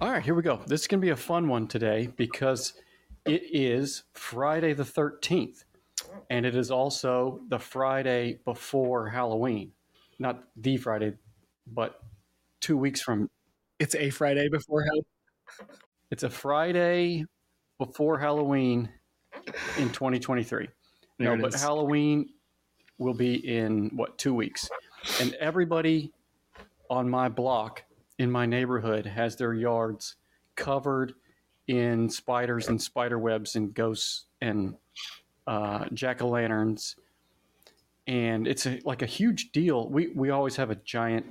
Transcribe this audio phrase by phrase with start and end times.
[0.00, 0.60] All right, here we go.
[0.64, 2.74] This is going to be a fun one today because
[3.24, 5.64] it is Friday the 13th,
[6.30, 9.72] and it is also the Friday before Halloween.
[10.20, 11.14] Not the Friday,
[11.66, 12.00] but
[12.60, 13.28] two weeks from.
[13.80, 15.02] It's a Friday before Halloween.
[16.12, 17.24] It's a Friday
[17.80, 18.88] before Halloween
[19.78, 20.68] in 2023.
[21.18, 21.60] There no, but is.
[21.60, 22.28] Halloween
[22.98, 24.70] will be in what two weeks,
[25.20, 26.12] and everybody
[26.88, 27.82] on my block
[28.18, 30.16] in my neighborhood has their yards
[30.56, 31.14] covered
[31.66, 34.74] in spiders and spider webs and ghosts and
[35.46, 36.96] uh, jack o' lanterns,
[38.06, 39.88] and it's a, like a huge deal.
[39.88, 41.26] We we always have a giant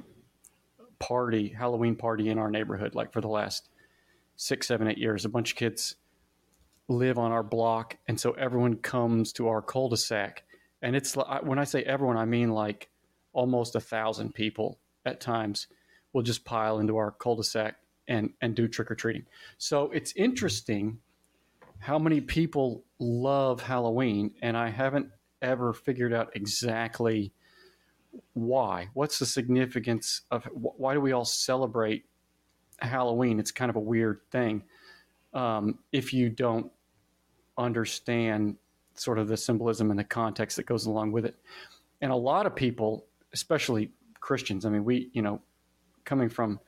[1.00, 3.70] party, Halloween party in our neighborhood, like for the last
[4.36, 5.26] six, seven, eight years.
[5.26, 5.95] A bunch of kids
[6.88, 10.44] live on our block, and so everyone comes to our cul-de-sac.
[10.81, 12.90] And it's when I say everyone, I mean like
[13.34, 15.67] almost a thousand people at times
[16.13, 17.75] will just pile into our cul-de-sac
[18.07, 19.25] and and do trick or treating.
[19.57, 20.99] So it's interesting
[21.80, 25.09] how many people love Halloween, and I haven't
[25.41, 27.31] ever figured out exactly
[28.33, 28.89] why.
[28.94, 32.05] What's the significance of why do we all celebrate
[32.80, 33.39] Halloween?
[33.39, 34.64] It's kind of a weird thing
[35.33, 36.71] um, if you don't
[37.58, 38.55] understand
[38.95, 41.36] sort of the symbolism and the context that goes along with it.
[42.02, 45.42] And a lot of people, especially Christians, I mean, we, you know,
[46.08, 46.59] coming from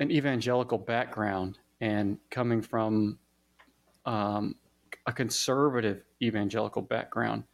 [0.00, 3.18] an evangelical background and coming from
[4.04, 4.56] um,
[5.06, 7.44] a conservative evangelical background,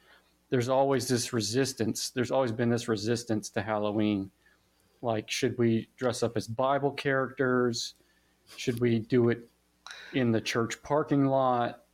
[0.48, 2.11] there's always this resistance.
[2.11, 4.31] There's always been this resistance to Halloween.
[5.03, 7.95] Like, should we dress up as Bible characters?
[8.56, 9.47] Should we do it
[10.14, 11.84] in the church parking lot?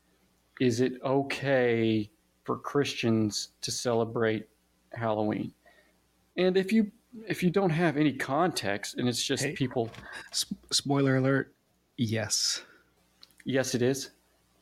[0.60, 2.08] Is it okay
[2.44, 4.46] for Christians to celebrate
[4.92, 5.52] Halloween?
[6.36, 6.92] And if you
[7.26, 9.52] if you don't have any context and it's just Hey.
[9.52, 9.90] people,
[10.32, 11.52] S- spoiler alert.
[11.96, 12.62] Yes,
[13.44, 14.10] yes, it is.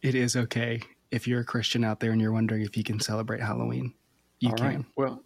[0.03, 3.01] it is okay if you're a Christian out there and you're wondering if you can
[3.01, 3.95] celebrate Halloween.
[4.41, 4.67] You All can.
[4.67, 4.85] right.
[4.97, 5.23] Well,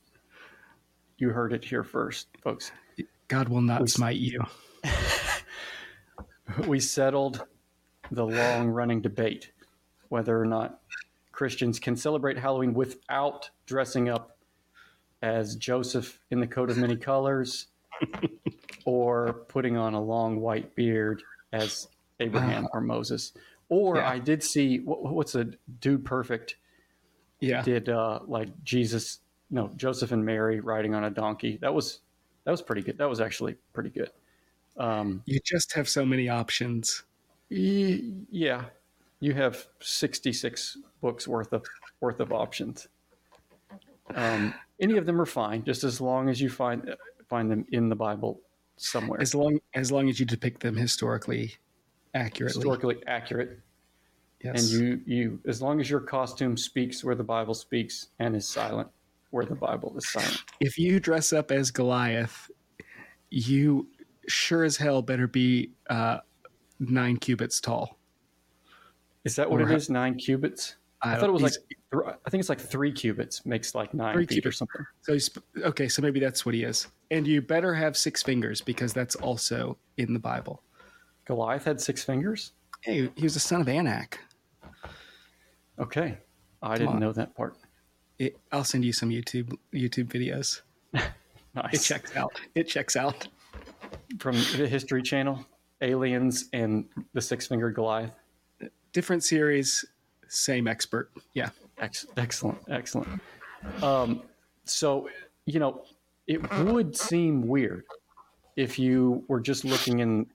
[1.19, 2.73] you heard it here first, folks.
[3.29, 4.43] God will not We- smite you.
[6.67, 7.47] we settled
[8.11, 9.53] the long running debate
[10.09, 10.81] whether or not
[11.31, 14.32] Christians can celebrate Halloween without dressing up
[15.23, 17.69] as Joseph in the coat of many colors
[18.85, 21.23] or putting on a long white beard
[21.53, 21.89] as
[22.21, 23.33] Abraham or Moses.
[23.69, 24.09] Or Yeah.
[24.11, 25.47] I did see what, what's a
[25.81, 26.57] dude perfect
[27.41, 27.63] Yeah.
[27.63, 31.59] did uh, like Jesus, no, Joseph and Mary riding on a donkey.
[31.61, 32.01] That was
[32.45, 32.99] that was pretty good.
[32.99, 34.11] That was actually pretty good.
[34.77, 37.05] Um, You just have so many options.
[37.49, 38.65] Ye- Yeah,
[39.21, 41.65] you have sixty-six books worth of
[42.01, 42.89] worth of options.
[44.15, 46.95] Um, any of them are fine, just as long as you find
[47.29, 48.41] find them in the Bible
[48.77, 51.55] somewhere, As long as long as you depict them historically
[52.15, 52.55] accurately.
[52.55, 53.61] historically accurate,
[54.43, 54.73] yes.
[54.73, 58.47] and you you as long as your costume speaks where the Bible speaks and is
[58.47, 58.89] silent
[59.31, 60.43] where the Bible is silent.
[60.61, 62.51] if you dress up as Goliath,
[63.31, 63.89] you
[64.29, 66.19] sure as hell better be uh,
[66.81, 67.99] nine cubits tall.
[69.25, 69.89] Is that what Or it is?
[69.89, 70.77] Nine cubits?
[71.03, 74.27] I, thought it was like th- I think it's like three cubits makes like nine
[74.27, 74.85] feet or something.
[75.03, 75.13] so.
[75.13, 76.87] He's, okay, so maybe that's what he is.
[77.11, 80.63] And you better have six fingers because that's also in the Bible.
[81.25, 82.53] Goliath had six fingers.
[82.83, 84.19] Hey, he was the son of Anak.
[85.79, 86.19] Okay,
[86.63, 87.01] I Come didn't on.
[87.01, 87.57] know that part.
[88.19, 90.61] It, I'll send you some YouTube YouTube videos.
[91.55, 91.75] Nice.
[91.75, 92.33] It checks out.
[92.55, 93.29] It checks out.
[94.19, 95.45] from the History Channel,
[95.83, 98.13] Aliens and the Six Fingered Goliath.
[98.95, 99.85] Different series,
[100.33, 101.11] same expert.
[101.35, 101.51] Yeah.
[101.79, 103.21] Ex- excellent, excellent.
[103.83, 104.23] Um,
[104.65, 105.09] so,
[105.47, 105.83] you know,
[106.27, 107.85] it would seem weird
[108.57, 110.27] if you were just looking in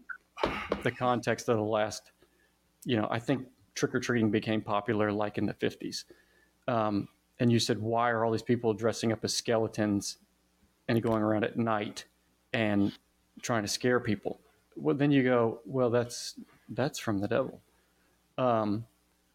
[0.83, 2.11] the context of the last,
[2.85, 6.03] you know, I think trick or treating became popular like in the 50s.
[6.67, 7.07] Um,
[7.39, 10.17] and you said, why are all these people dressing up as skeletons
[10.87, 12.05] and going around at night
[12.53, 12.91] and
[13.41, 14.41] trying to scare people?
[14.75, 16.35] Well, then you go, well, that's
[16.69, 17.61] that's from the devil.
[18.37, 18.85] Um,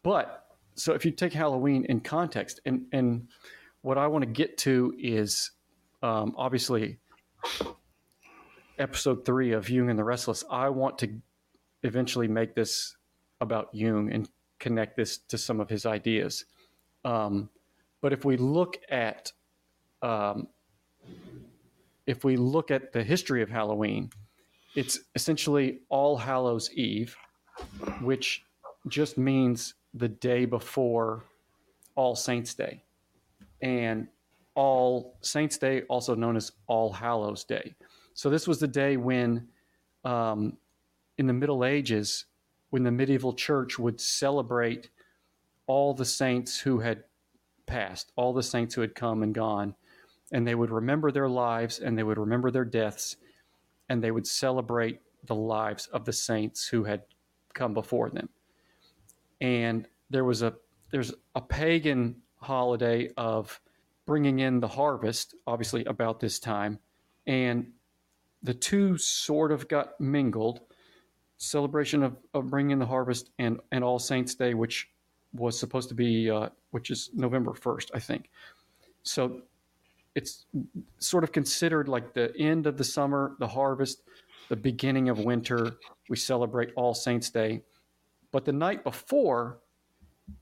[0.03, 0.43] but
[0.75, 3.27] so if you take Halloween in context, and and
[3.81, 5.51] what I want to get to is
[6.01, 6.99] um, obviously
[8.79, 10.43] episode three of Jung and the Restless.
[10.49, 11.09] I want to
[11.83, 12.95] eventually make this
[13.41, 14.29] about Jung and
[14.59, 16.45] connect this to some of his ideas.
[17.03, 17.49] Um,
[18.01, 19.31] but if we look at
[20.01, 20.47] um,
[22.05, 24.09] if we look at the history of Halloween,
[24.75, 27.15] it's essentially All Hallows Eve,
[28.01, 28.43] which
[28.89, 31.23] just means the day before
[31.95, 32.83] All Saints Day.
[33.61, 34.07] And
[34.55, 37.75] All Saints Day, also known as All Hallows Day.
[38.13, 39.47] So this was the day when,
[40.03, 40.57] um,
[41.17, 42.25] in the Middle Ages,
[42.69, 44.89] when the medieval church would celebrate
[45.67, 47.03] all the saints who had
[47.65, 49.75] passed, all the saints who had come and gone,
[50.31, 53.15] and they would remember their lives and they would remember their deaths,
[53.89, 57.03] and they would celebrate the lives of the saints who had
[57.53, 58.29] come before them.
[59.43, 60.55] And there was a
[60.91, 63.59] there's a pagan holiday of
[64.05, 66.79] bringing in the harvest, obviously about this time,
[67.27, 67.71] and
[68.41, 70.61] the two sort of got mingled.
[71.37, 74.89] Celebration of, of bringing in the harvest and, and All Saints Day, which
[75.33, 78.29] was supposed to be, uh, which is November 1st, I think.
[79.03, 79.41] So
[80.15, 80.45] it's
[80.99, 84.03] sort of considered like the end of the summer, the harvest,
[84.47, 85.77] the beginning of winter.
[86.07, 87.63] We celebrate All Saints Day.
[88.33, 89.59] But the night before,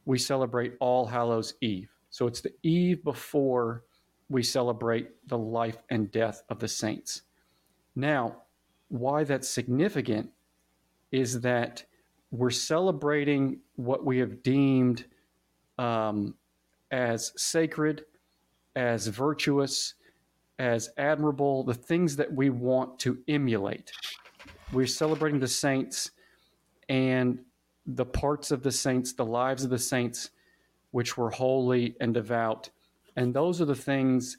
[0.05, 1.91] we celebrate All Hallows Eve.
[2.09, 3.83] So it's the eve before
[4.29, 7.23] we celebrate the life and death of the saints.
[7.95, 8.38] Now,
[8.88, 10.29] why that's significant
[11.11, 11.83] is that
[12.31, 15.05] we're celebrating what we have deemed
[15.77, 16.35] um,
[16.91, 18.05] as sacred,
[18.77, 19.95] as virtuous,
[20.59, 23.91] as admirable, the things that we want to emulate.
[24.71, 26.11] We're celebrating the saints
[26.87, 27.39] and
[27.86, 30.31] the parts of the saints, the lives of the saints,
[30.92, 32.69] which were holy and devout.
[33.16, 34.38] And those are the things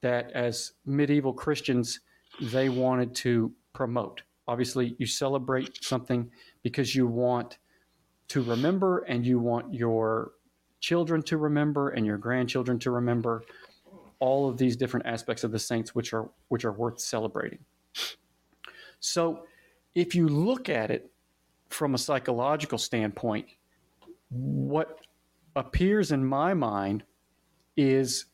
[0.00, 2.00] that, as medieval Christians,
[2.40, 4.22] they wanted to promote.
[4.48, 6.30] Obviously, you celebrate something
[6.62, 7.58] because you want
[8.28, 10.32] to remember and you want your
[10.80, 13.42] children to remember and your grandchildren to remember
[14.18, 17.58] all of these different aspects of the saints which are which are worth celebrating.
[19.00, 19.44] So,
[19.94, 21.10] if you look at it
[21.70, 23.46] from a psychological standpoint,
[24.28, 25.00] what
[25.56, 27.02] appears in my mind
[27.76, 28.26] is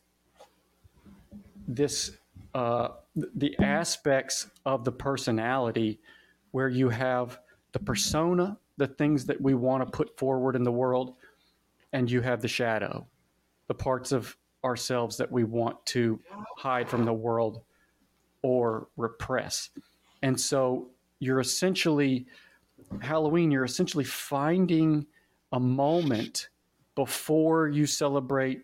[1.67, 2.17] this
[2.53, 5.99] uh, the aspects of the personality
[6.51, 7.39] where you have
[7.71, 11.15] the persona, the things that we want to put forward in the world,
[11.93, 13.05] and you have the shadow,
[13.67, 16.19] the parts of ourselves that we want to
[16.57, 17.61] hide from the world
[18.41, 19.69] or repress.
[20.23, 20.89] And so
[21.19, 22.25] you're essentially,
[22.99, 25.05] Halloween, you're essentially finding
[25.51, 26.49] a moment
[26.95, 28.63] before you celebrate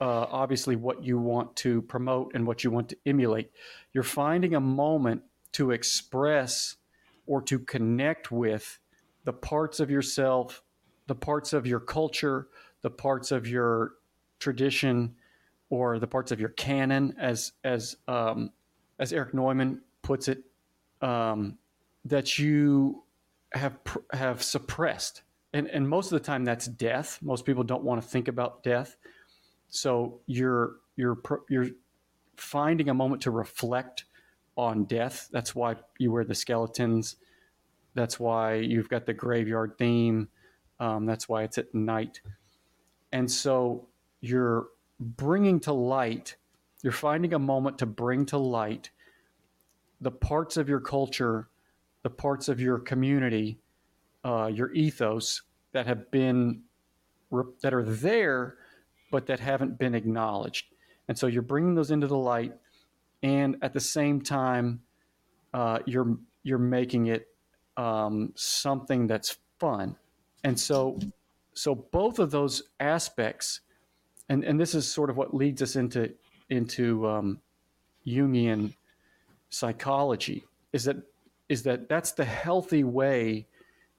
[0.00, 3.52] uh, obviously what you want to promote and what you want to emulate.
[3.92, 5.22] You're finding a moment
[5.52, 6.76] to express
[7.26, 8.80] or to connect with
[9.24, 10.62] the parts of yourself,
[11.06, 12.48] the parts of your culture,
[12.80, 13.92] the parts of your
[14.40, 15.14] tradition,
[15.70, 18.50] or the parts of your canon, as as um,
[18.98, 20.42] as Erich Neumann puts it,
[21.00, 21.58] um,
[22.04, 23.01] that you
[23.54, 23.78] have
[24.12, 25.22] have suppressed
[25.52, 27.18] and and most of the time that's death.
[27.22, 28.96] Most people don't want to think about death,
[29.68, 31.18] so you're you're
[31.48, 31.68] you're
[32.36, 34.04] finding a moment to reflect
[34.56, 35.28] on death.
[35.32, 37.16] That's why you wear the skeletons.
[37.94, 40.28] That's why you've got the graveyard theme.
[40.80, 42.20] Um, that's why it's at night,
[43.12, 43.88] and so
[44.20, 44.68] you're
[44.98, 46.36] bringing to light.
[46.82, 48.90] You're finding a moment to bring to light
[50.00, 51.48] the parts of your culture,
[52.02, 53.58] the parts of your community
[54.24, 56.62] uh, your ethos that have been
[57.62, 58.56] that are there,
[59.10, 60.66] but that haven't been acknowledged.
[61.08, 62.52] And so you're bringing those into the light,
[63.22, 64.80] and at the same time,
[65.54, 67.28] uh, you're you're making it
[67.76, 69.96] um, something that's fun.
[70.44, 70.98] And so,
[71.54, 73.60] so both of those aspects,
[74.28, 76.12] and and this is sort of what leads us into
[76.50, 77.40] into um,
[78.06, 78.74] Jungian
[79.48, 80.96] psychology, is that
[81.52, 83.46] is that that's the healthy way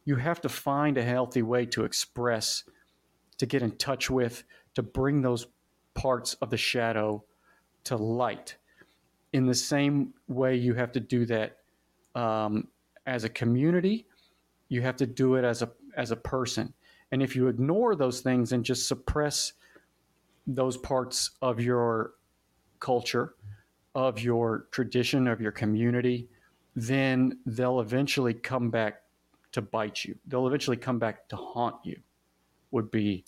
[0.05, 2.63] you have to find a healthy way to express,
[3.37, 4.43] to get in touch with,
[4.73, 5.45] to bring those
[5.93, 7.23] parts of the shadow
[7.83, 8.57] to light.
[9.33, 11.57] In the same way, you have to do that
[12.15, 12.69] um,
[13.05, 14.07] as a community.
[14.69, 16.73] You have to do it as a as a person.
[17.11, 19.53] And if you ignore those things and just suppress
[20.47, 22.13] those parts of your
[22.79, 23.35] culture,
[23.93, 26.29] of your tradition, of your community,
[26.75, 29.01] then they'll eventually come back
[29.51, 30.15] to bite you.
[30.27, 31.99] They'll eventually come back to haunt you.
[32.71, 33.25] Would be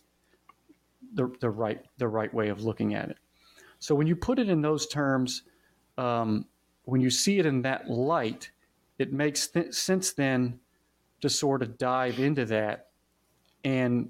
[1.13, 3.17] the the right the right way of looking at it.
[3.79, 5.43] So when you put it in those terms,
[5.97, 6.45] um,
[6.85, 8.49] when you see it in that light,
[8.97, 10.59] it makes th- sense then
[11.21, 12.87] to sort of dive into that
[13.63, 14.09] and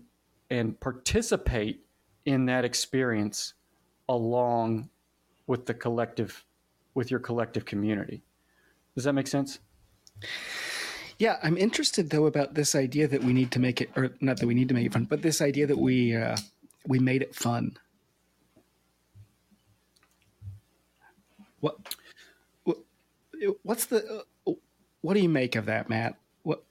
[0.49, 1.85] and participate
[2.25, 3.53] in that experience
[4.09, 4.89] along
[5.47, 6.45] with the collective
[6.93, 8.23] with your collective community.
[8.95, 9.59] Does that make sense?
[11.17, 14.37] Yeah, I'm interested though about this idea that we need to make it, or not
[14.39, 16.37] that we need to make it fun, but this idea that we uh,
[16.87, 17.77] we made it fun.
[21.59, 21.77] What,
[22.63, 22.77] what
[23.63, 24.51] what's the uh,
[25.01, 26.15] what do you make of that, Matt?
[26.43, 26.63] What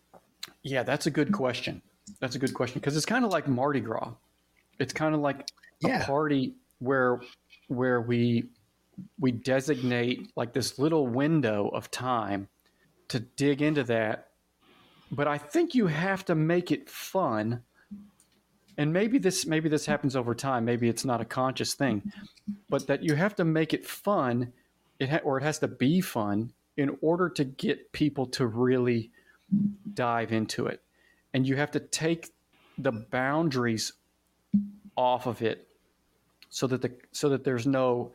[0.63, 1.83] Yeah, that's a good question.
[2.21, 4.13] That's a good question because it's kind of like Mardi Gras.
[4.79, 5.49] It's kind of like
[5.81, 6.03] Yeah.
[6.03, 7.21] a party where
[7.69, 8.45] where we
[9.19, 12.49] we designate like this little window of time
[13.09, 14.29] to dig into that.
[15.11, 17.63] But I think you have to make it fun.
[18.77, 20.65] And maybe this maybe this happens over time.
[20.65, 22.11] Maybe it's not a conscious thing,
[22.69, 24.53] but that you have to make it fun,
[24.99, 29.13] it ha- or it has to be fun in order to get people to really
[29.93, 30.83] dive into it.
[31.33, 32.31] And you have to take
[32.79, 33.93] the boundaries
[34.97, 35.69] off of it
[36.51, 38.13] so that the so that there's no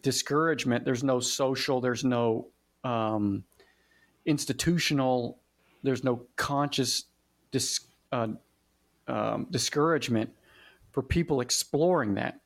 [0.00, 2.48] discouragement, there's no social, there's no
[2.84, 3.44] um,
[4.26, 5.38] institutional,
[5.82, 7.04] there's no conscious
[7.50, 7.80] dis,
[8.12, 8.28] uh,
[9.08, 10.30] um, discouragement
[10.92, 12.40] for people exploring that.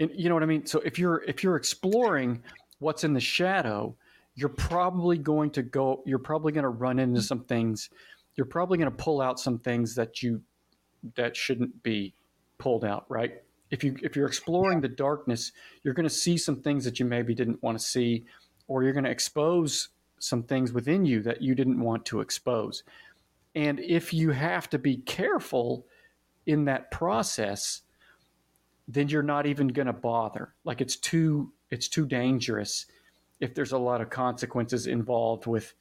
[0.00, 0.66] And, you know what I mean?
[0.66, 2.42] So if you're if you're exploring
[2.78, 3.96] what's in the shadow,
[4.34, 6.02] you're probably going to go.
[6.06, 7.90] You're probably going to run into some things.
[8.36, 10.40] You're probably going to pull out some things that you
[11.16, 12.14] that shouldn't be
[12.58, 13.42] pulled out, right?
[13.70, 17.06] If you if you're exploring the darkness, you're going to see some things that you
[17.06, 18.24] maybe didn't want to see,
[18.66, 22.82] or you're going to expose some things within you that you didn't want to expose.
[23.54, 25.86] And if you have to be careful
[26.46, 27.82] in that process,
[28.86, 30.54] then you're not even going to bother.
[30.64, 32.86] Like it's too it's too dangerous
[33.40, 35.74] if there's a lot of consequences involved with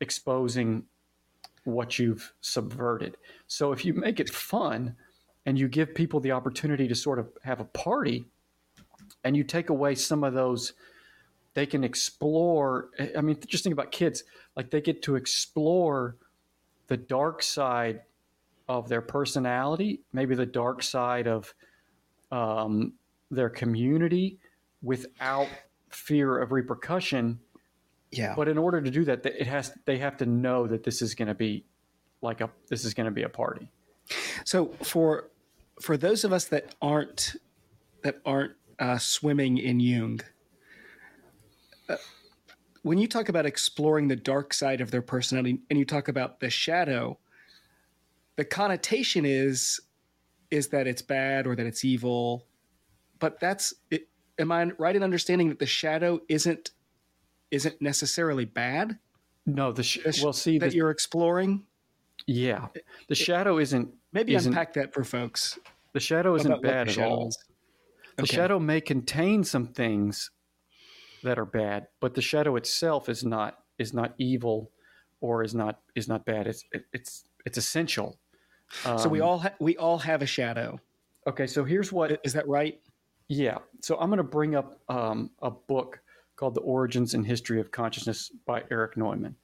[0.00, 0.84] exposing
[1.64, 3.16] what you've subverted.
[3.46, 4.96] So if you make it fun
[5.46, 8.26] and you give people the opportunity to sort of have a party
[9.22, 10.72] and you take away some of those
[11.54, 14.24] they can explore I mean just think about kids
[14.56, 16.16] like they get to explore
[16.86, 18.02] the dark side
[18.68, 21.54] of their personality, maybe the dark side of
[22.30, 22.94] um,
[23.30, 24.38] their community
[24.82, 25.48] without
[25.90, 27.38] fear of repercussion.
[28.10, 28.34] Yeah.
[28.36, 31.14] But in order to do that, it has they have to know that this is
[31.14, 31.64] going to be
[32.22, 33.70] like a this is going to be a party.
[34.44, 35.30] So for
[35.80, 37.36] for those of us that aren't
[38.02, 40.20] that aren't uh, swimming in Jung,
[41.88, 41.96] uh,
[42.82, 46.40] when you talk about exploring the dark side of their personality, and you talk about
[46.40, 47.18] the shadow,
[48.36, 49.80] the connotation is
[50.50, 52.46] is that it's bad or that it's evil.
[53.18, 56.70] But that's it, am I right in understanding that the shadow isn't
[57.50, 58.98] isn't necessarily bad?
[59.46, 61.64] No, the sh- The sh- well, see, that the, you're exploring.
[62.26, 62.68] yeah,
[63.08, 65.58] the shadow isn't Maybe isn't- unpack that for folks.
[65.92, 67.28] the shadow isn't bad at all.
[67.28, 67.38] is.
[68.16, 68.36] The Okay.
[68.36, 70.30] shadow may contain some things
[71.22, 74.70] that are bad, but the shadow itself is not is not evil
[75.20, 76.46] or is not is not bad.
[76.46, 78.18] It's it, it's it's essential.
[78.70, 80.80] So we Um, all ha- we all have a shadow.
[81.26, 81.46] okay.
[81.46, 82.80] So here's what Is that right?
[83.28, 83.58] Yeah.
[83.80, 86.00] So I'm going to bring up um, a book
[86.36, 89.34] called The Origins and History of Consciousness by Erich Neumann.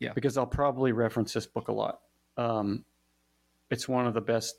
[0.00, 0.12] Yeah.
[0.12, 2.02] Because I'll probably reference this book a lot.
[2.36, 2.84] Um,
[3.72, 4.56] it's one of the best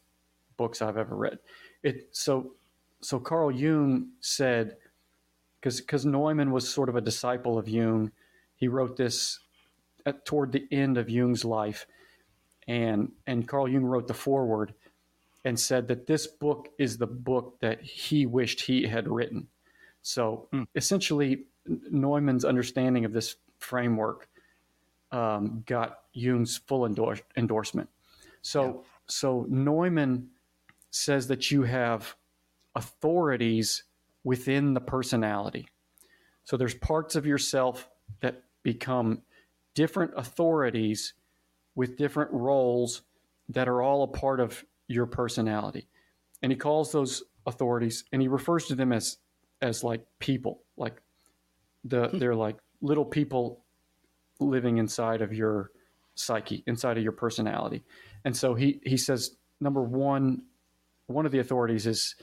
[0.57, 1.37] books I've ever read.
[1.83, 2.55] It so
[3.01, 4.77] so Carl Jung said
[5.59, 8.11] because because Neumann was sort of a disciple of Jung.
[8.55, 9.39] He wrote this
[10.05, 11.85] at, toward the end of Jung's life,
[12.67, 14.73] and and Carl Jung wrote the foreword
[15.45, 19.47] and said that this book is the book that he wished he had written.
[20.01, 20.63] So Hmm.
[20.75, 24.27] essentially, Neumann's understanding of this framework
[25.11, 27.89] um, got Jung's full endorse, endorsement.
[28.41, 30.29] So, so Neumann
[30.91, 32.15] says that you have
[32.75, 33.83] authorities
[34.23, 35.67] within the personality.
[36.43, 37.89] So there's parts of yourself
[38.21, 39.21] that become
[39.75, 41.13] different authorities
[41.75, 43.01] with different roles
[43.49, 45.87] that are all a part of your personality.
[46.41, 49.17] And he calls those authorities and he refers to them as
[49.61, 51.01] as like people, like
[51.83, 52.17] the hmm.
[52.17, 53.63] they're like little people
[54.39, 55.71] living inside of your
[56.15, 57.83] psyche, inside of your personality.
[58.25, 60.41] And so he he says number 1
[61.07, 62.15] one of the authorities is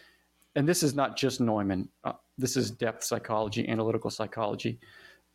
[0.57, 1.89] and this is not just Neumann.
[2.03, 4.81] Uh, this is depth psychology, analytical psychology.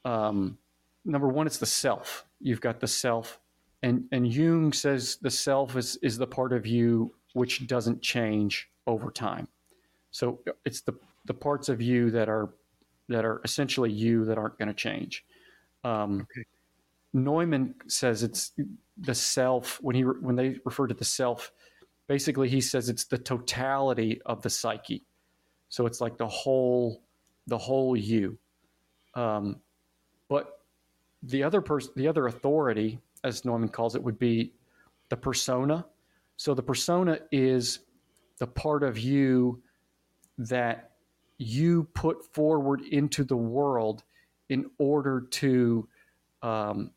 [0.03, 0.57] Um,
[1.05, 2.25] number one, it's the self.
[2.41, 3.39] You've got the self,
[3.81, 8.69] and and Jung says the self is is the part of you which doesn't change
[8.87, 9.47] over time.
[10.11, 10.93] So it's the
[11.25, 12.49] the parts of you that are
[13.07, 15.25] that are essentially you that aren't going to change.
[15.83, 16.45] Um, Okay.
[17.15, 18.51] Neumann says it's
[18.97, 21.51] the self when he when they refer to the self.
[22.07, 25.01] Basically, he says it's the totality of the psyche.
[25.69, 27.03] So it's like the whole
[27.47, 28.37] the whole you.
[29.13, 29.61] Um,
[30.27, 30.59] but
[31.23, 34.51] the other person, the other authority, as Neumann calls it, would be
[35.07, 35.85] the persona.
[36.35, 37.79] So the persona is
[38.39, 39.63] the part of you
[40.37, 40.91] that
[41.37, 44.03] you put forward into the world
[44.49, 45.87] in order to
[46.41, 46.91] um,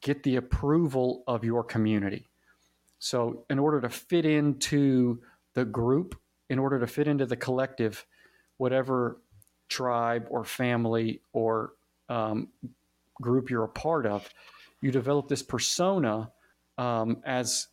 [0.00, 2.26] get the approval of your community.
[2.98, 5.20] So, in order to fit into
[5.54, 8.06] the group, in order to fit into the collective,
[8.56, 9.18] whatever
[9.68, 11.72] tribe or family or
[12.08, 12.48] um,
[13.20, 14.28] group you're a part of,
[14.80, 16.30] you develop this persona
[16.78, 17.68] um, as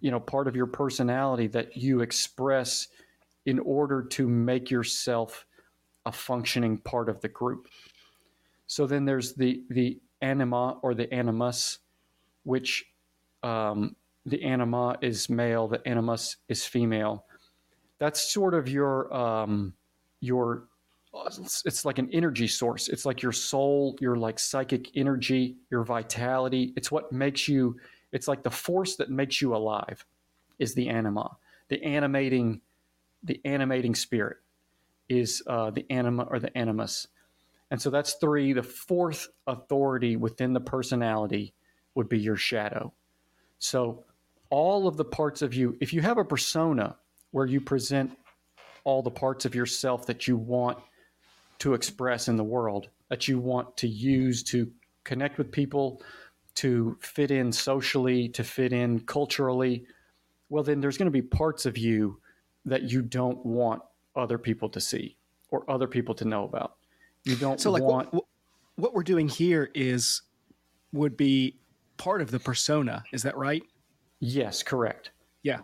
[0.00, 2.88] you know part of your personality that you express
[3.46, 5.46] in order to make yourself
[6.04, 7.68] a functioning part of the group.
[8.66, 11.78] So then there's the the anima or the animus,
[12.44, 12.86] which
[13.42, 17.24] um, the anima is male, the animus is female.
[17.98, 19.74] That's sort of your um,
[20.20, 20.68] your
[21.64, 22.88] it's like an energy source.
[22.88, 26.72] It's like your soul, your like psychic energy, your vitality.
[26.76, 27.76] It's what makes you.
[28.12, 30.04] It's like the force that makes you alive.
[30.58, 31.36] Is the anima,
[31.68, 32.62] the animating,
[33.22, 34.38] the animating spirit,
[35.08, 37.08] is uh, the anima or the animus,
[37.70, 38.52] and so that's three.
[38.52, 41.54] The fourth authority within the personality
[41.94, 42.92] would be your shadow.
[43.58, 44.04] So
[44.50, 46.96] all of the parts of you, if you have a persona
[47.30, 48.16] where you present
[48.84, 50.78] all the parts of yourself that you want
[51.58, 54.70] to express in the world, that you want to use to
[55.04, 56.02] connect with people,
[56.54, 59.86] to fit in socially, to fit in culturally,
[60.48, 62.20] well, then there's going to be parts of you
[62.64, 63.82] that you don't want
[64.14, 65.16] other people to see
[65.50, 66.76] or other people to know about.
[67.26, 68.12] You don't so like want.
[68.14, 68.24] What,
[68.76, 70.22] what we're doing here is
[70.92, 71.56] would be
[71.96, 73.02] part of the persona.
[73.12, 73.62] Is that right?
[74.20, 75.10] Yes, correct.
[75.42, 75.60] Yeah,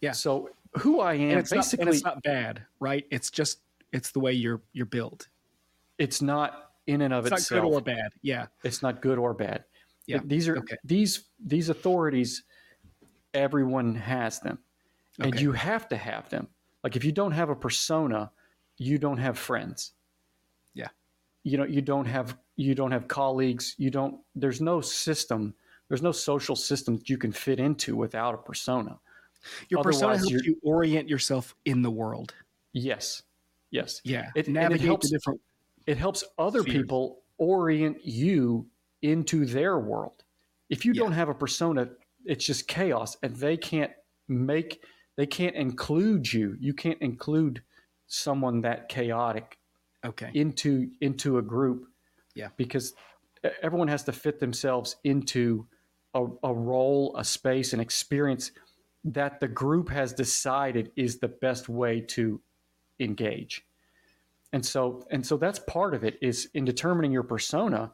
[0.00, 0.12] yeah.
[0.12, 3.06] So who I am, and it's basically, not, and it's not bad, right?
[3.10, 3.60] It's just
[3.92, 5.28] it's the way you're you're built.
[5.98, 7.62] it's not in and of It's not itself.
[7.62, 8.10] good or bad.
[8.22, 9.64] Yeah, It's not good or bad.
[10.06, 10.76] Yeah, These are okay.
[10.84, 12.42] these these authorities.
[13.32, 14.58] Everyone has them,
[15.18, 15.42] and Okay.
[15.42, 16.48] you have to have them.
[16.82, 18.30] Like if you don't have a persona,
[18.76, 19.92] you don't have friends.
[21.44, 23.74] You know, you don't have you don't have colleagues.
[23.78, 24.20] You don't.
[24.34, 25.54] There's no system.
[25.88, 28.98] There's no social system that you can fit into without a persona.
[29.68, 32.34] your persona helps you're- orient yourself in the world.
[32.72, 33.22] Yes.
[33.70, 34.00] Yes.
[34.02, 35.40] Yeah, It- and it helps- the different.
[35.86, 36.76] it helps other Spheres.
[36.76, 38.66] people orient you
[39.02, 40.24] into their world.
[40.70, 41.02] If you Yeah.
[41.02, 41.90] don't have a persona,
[42.24, 43.92] it's just chaos and they can't
[44.28, 44.82] make
[45.16, 46.56] they can't include you.
[46.58, 47.62] You can't include
[48.06, 49.58] someone that chaotic
[50.04, 51.86] Okay, into into a group.
[52.34, 52.48] Yeah.
[52.56, 52.94] Because
[53.62, 55.66] everyone has to fit themselves into
[56.14, 58.52] a, a role, a space, an experience
[59.04, 62.40] that the group has decided is the best way to
[63.00, 63.64] engage.
[64.52, 67.92] And so and so that's part of it is in determining your persona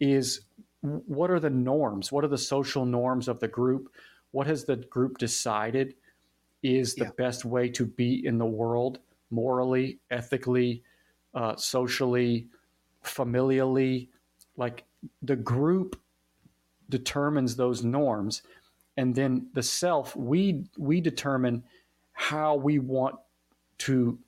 [0.00, 0.42] is
[0.82, 2.12] what are the norms?
[2.12, 3.92] What are the social norms of the group?
[4.30, 5.94] What has the group decided
[6.62, 7.10] is the Yeah.
[7.16, 8.98] best way to be in the world
[9.30, 10.82] morally, ethically,
[11.36, 12.48] uh, socially,
[13.04, 14.08] familially?
[14.56, 14.84] Like
[15.22, 16.00] the group
[16.88, 18.42] determines those norms,
[18.96, 21.62] and then the self we we determine
[22.12, 23.16] how we want
[23.78, 24.18] to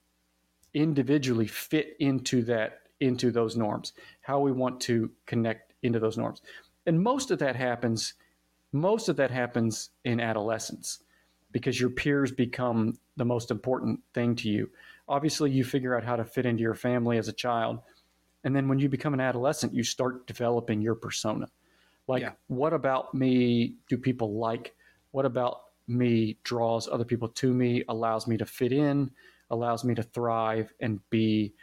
[0.75, 6.43] individually fit into that into those norms how we want to connect into those norms
[6.87, 8.15] and most of that happens
[8.73, 11.01] most of that happens in adolescence
[11.53, 14.69] because your peers become the most important thing to you
[15.09, 17.81] obviously you figure out how to fit into your family as a child
[18.45, 21.47] and then when you become an adolescent you start developing your persona
[22.07, 22.33] like Yeah.
[22.47, 24.75] what about me do people like
[25.11, 29.11] what about me draws other people to me allows me to fit in
[29.51, 31.55] allows me to thrive and be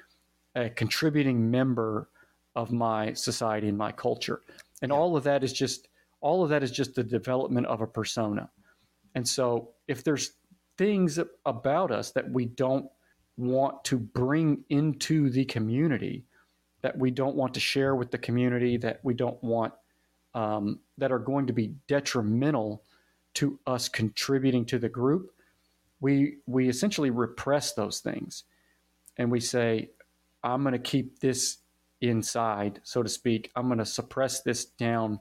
[0.56, 2.10] a contributing member
[2.56, 4.42] of my society and my culture.
[4.82, 5.88] And all of that is just
[6.22, 8.50] all of that is just the development of a persona.
[9.14, 10.32] And so if there's
[10.78, 12.90] things about us that we don't
[13.38, 16.26] want to bring into the community,
[16.82, 19.74] that we don't want to share with the community, that we don't want
[20.34, 22.84] um, that are going to be detrimental
[23.36, 25.32] to us contributing to the group,
[26.02, 28.44] we we essentially repress those things,
[29.18, 29.90] and we say,
[30.44, 31.58] "I'm going to keep this
[32.02, 33.52] inside, so to speak.
[33.56, 35.20] I'm going to suppress this down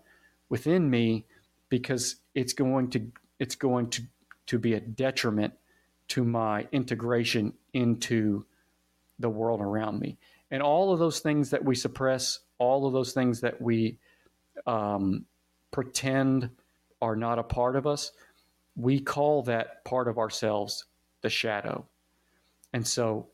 [0.49, 1.27] within me
[1.69, 3.07] because it's going to
[3.39, 4.03] it's going to
[4.47, 5.55] to be a detriment
[6.09, 8.45] to my integration into
[9.19, 10.19] the world around me."
[10.51, 13.99] And all of those things that we suppress, all of those things that we
[14.67, 15.27] um,
[15.71, 16.51] pretend
[17.03, 18.13] are not a part of us,
[18.77, 20.87] we call that part of ourselves
[21.23, 21.87] the shadow.
[22.73, 23.29] And so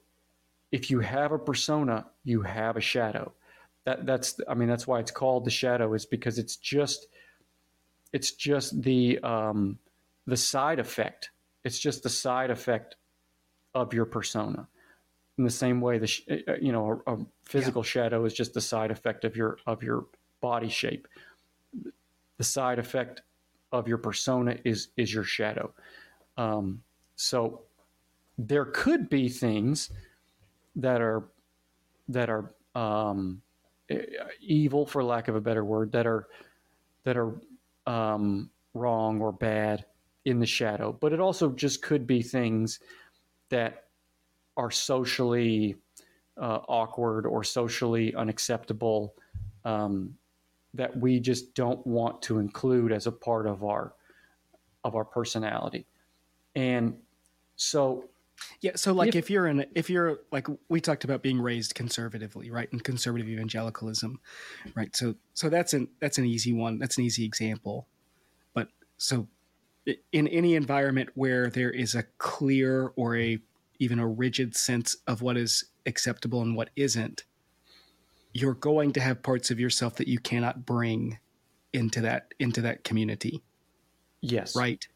[0.73, 3.33] if you have a persona, you have a shadow.
[3.85, 7.07] That that's I mean that's why it's called the shadow is because it's just
[8.13, 9.79] it's just the um,
[10.27, 11.31] the side effect.
[11.65, 12.97] It's just the side effect
[13.75, 14.69] of your persona.
[15.39, 18.55] In the same way, the sh- uh, you know a, a physical shadow is just
[18.55, 20.07] the side effect of your of your
[20.41, 21.09] body shape.
[22.39, 23.23] The side effect
[23.73, 25.73] of your persona is is your shadow.
[26.37, 26.83] Um,
[27.17, 27.63] so
[28.39, 29.91] there could be things
[30.77, 31.29] that are
[32.09, 33.43] that are um,
[34.41, 36.29] evil, for lack of a better word, that are
[37.05, 37.41] that are
[37.87, 39.85] um, wrong or bad
[40.25, 40.93] in the shadow.
[40.93, 42.81] But it also just could be things
[43.49, 43.85] that
[44.57, 45.77] are socially
[46.41, 49.15] uh, awkward or socially unacceptable
[49.65, 50.15] um,
[50.75, 53.95] that we just don't want to include as a part of our
[54.85, 55.87] of our personality.
[56.55, 56.97] And
[57.57, 58.09] so
[58.61, 61.75] yeah, so like if, if, you're in if you're like we talked about being raised
[61.75, 62.71] conservatively, right?
[62.73, 64.19] And conservative evangelicalism,
[64.75, 64.95] right?
[64.97, 66.79] So so that's an that's an easy one.
[66.79, 67.87] That's an easy example.
[68.55, 69.29] But so
[70.13, 73.39] in any environment where there is a clear or a
[73.79, 77.25] even a rigid sense of what is acceptable and what isn't,
[78.33, 81.19] you're going to have parts of yourself that you cannot bring
[81.73, 83.43] into that into that community.
[84.21, 84.55] Yes.
[84.55, 84.87] Right.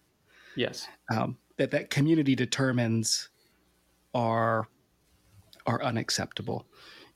[0.57, 0.87] Yes.
[1.11, 3.29] Um, that that community determines
[4.15, 4.69] are
[5.67, 6.67] are unacceptable,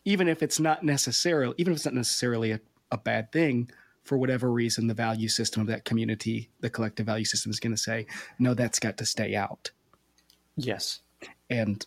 [0.04, 3.70] even if it's not necessarily even if it's not necessarily a, a bad thing.
[4.08, 7.74] For whatever reason, the value system of that community, the collective value system, is going
[7.74, 8.06] to say,
[8.38, 9.70] no, that's got to stay out.
[10.56, 11.00] Yes
[11.50, 11.86] and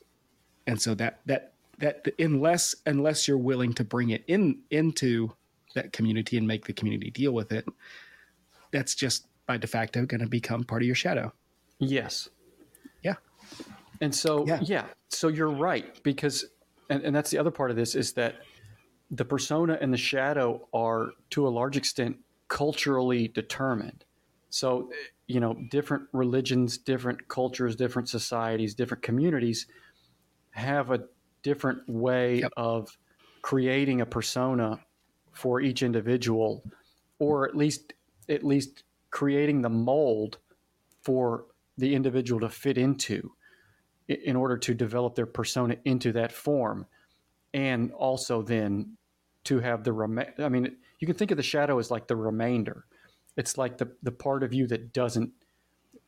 [0.67, 5.31] and so that that that unless unless you're willing to bring it in into
[5.73, 7.65] that community and make the community deal with it,
[8.71, 11.31] that's just by de facto going to become part of your shadow.
[11.79, 12.29] Yes.
[13.03, 13.15] Yeah.
[14.01, 16.45] And so yeah, yeah so you're right because
[16.89, 18.36] and, and that's the other part of this is that
[19.12, 24.06] the persona and the shadow are to a large extent culturally determined.
[24.50, 24.89] So
[25.28, 29.67] you know, different religions, different cultures, different societies, different communities
[30.52, 31.04] have a
[31.43, 32.52] different way yep.
[32.58, 32.97] of
[33.41, 34.80] creating a persona
[35.32, 36.63] for each individual,
[37.19, 37.93] or at least
[38.30, 40.38] at least creating the mold
[41.02, 41.45] for
[41.78, 43.32] the individual to fit into
[44.08, 46.86] in order to develop their persona into that form
[47.54, 48.97] and also then
[49.43, 52.15] to have the rem- i mean you can think of the shadow as like the
[52.15, 52.86] remainder.
[53.36, 55.32] It's like the the part of you that doesn't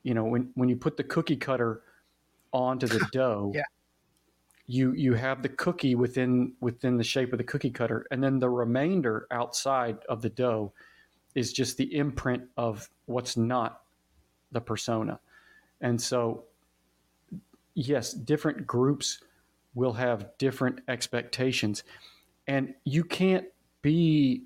[0.04, 1.82] you know when when you put the cookie cutter
[2.54, 3.64] onto the dough yeah.
[4.68, 8.40] you you have the cookie within within the shape of the cookie cutter and then
[8.40, 10.72] the remainder outside of the dough
[11.34, 13.82] is just the imprint of what's not
[14.52, 15.20] the persona.
[15.82, 16.44] And so
[17.74, 19.20] yes different groups
[19.74, 21.84] will have different expectations
[22.48, 23.46] and you can't
[23.82, 24.44] be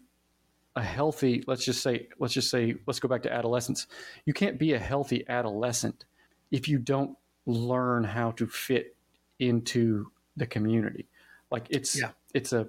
[0.75, 3.87] a healthy let's just say let's just say let's go back to adolescence.
[4.25, 6.05] You can't be a healthy adolescent
[6.51, 8.95] if you don't learn how to fit
[9.39, 11.07] into the community.
[11.51, 12.11] Like it's yeah.
[12.33, 12.67] it's a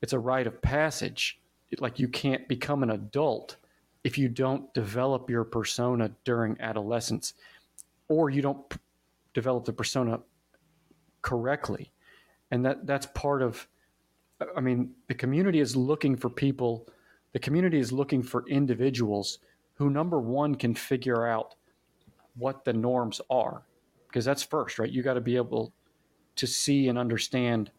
[0.00, 1.38] it's a rite of passage.
[1.78, 3.56] Like you can't become an adult
[4.02, 7.34] if you don't develop your persona during adolescence
[8.08, 8.78] or you don't p-
[9.34, 10.20] develop the persona
[11.22, 11.92] correctly.
[12.50, 13.68] And that that's part of
[14.56, 16.86] i mean the community is looking for people
[17.32, 19.38] the community is looking for individuals
[19.74, 21.54] who, number one, can figure out
[22.36, 23.62] what the norms are,
[24.08, 24.90] because that's first, right?
[24.90, 25.72] You got to be able
[26.36, 27.70] to see and understand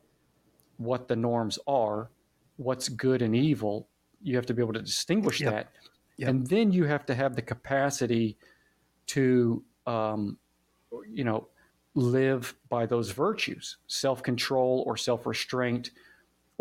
[0.78, 2.10] what the norms are,
[2.58, 3.88] what's good and evil.
[4.22, 5.54] You have to be able to distinguish yep.
[5.54, 5.72] that.
[6.18, 6.30] Yep.
[6.30, 8.38] And then you have to have the capacity
[9.08, 10.38] to, um,
[11.08, 11.48] you know,
[11.94, 15.92] live by those virtues self control or self restraint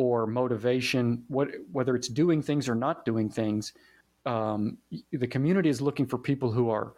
[0.00, 3.74] or motivation, what, whether it's doing things or not doing things,
[4.24, 4.78] um,
[5.12, 6.94] the community is looking for people who are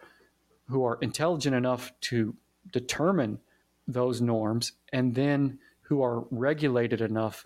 [0.69, 2.35] who are intelligent enough to
[2.71, 3.41] determine
[3.89, 7.45] those norms and then who are regulated enough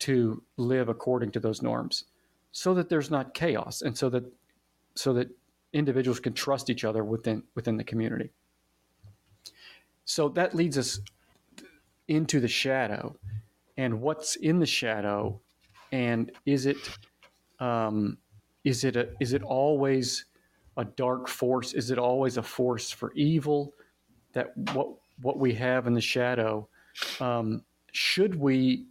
[0.00, 2.04] to live according to those norms
[2.50, 4.24] so that there's not chaos and so that
[4.96, 5.28] so that
[5.72, 8.30] individuals can trust each other within within the community.
[10.04, 10.98] So that leads us
[12.08, 13.14] into the shadow
[13.80, 15.40] and what's in the shadow
[15.90, 16.76] and is it
[17.60, 18.18] um,
[18.62, 20.26] is it a, is it always
[20.76, 21.72] a dark force?
[21.72, 23.72] Is it always a force for evil
[24.34, 24.88] that what
[25.22, 26.68] what we have in the shadow?
[27.20, 28.84] Um, should we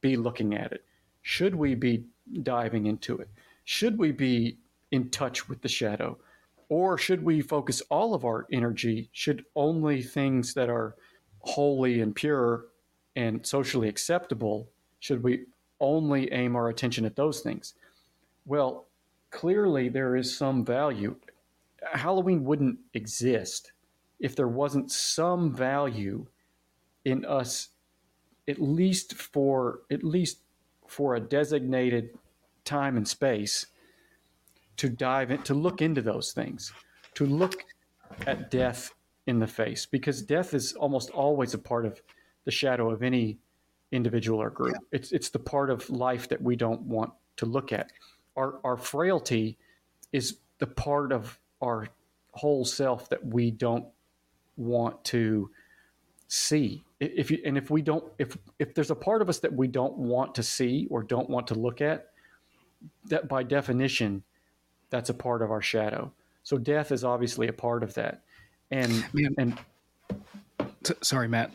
[0.00, 0.84] be looking at it?
[1.22, 2.04] Should we be
[2.42, 3.28] diving into it?
[3.64, 4.58] Should we be
[4.90, 6.18] in touch with the shadow?
[6.68, 10.96] Or should we focus all of our energy should only things that are
[11.40, 12.64] holy and pure
[13.18, 15.44] and socially acceptable should we
[15.80, 17.74] only aim our attention at those things?
[18.46, 18.86] Well,
[19.30, 21.16] clearly there is some value.
[21.92, 23.72] Halloween wouldn't exist
[24.20, 26.26] if there wasn't some value
[27.04, 27.70] in us
[28.46, 30.38] at least for at least
[30.86, 32.16] for a designated
[32.64, 33.66] time and space
[34.76, 36.72] to dive in, to look into those things,
[37.14, 37.64] to look
[38.28, 38.94] at death
[39.26, 42.00] in the face, because death is almost always a part of
[42.48, 43.36] the shadow of any
[43.92, 44.72] individual or group.
[44.72, 44.80] Yeah.
[44.90, 47.92] It's it's the part of life that we don't want to look at.
[48.38, 49.58] Our our frailty
[50.14, 51.88] is the part of our
[52.32, 53.84] whole self that we don't
[54.56, 55.50] want to
[56.28, 56.82] see.
[57.00, 59.68] If you and if we don't if if there's a part of us that we
[59.68, 62.06] don't want to see or don't want to look at,
[63.10, 64.22] that by definition,
[64.88, 66.10] that's a part of our shadow.
[66.44, 68.22] So death is obviously a part of that.
[68.70, 69.34] And Man.
[69.36, 69.58] and
[71.02, 71.52] sorry, Matt.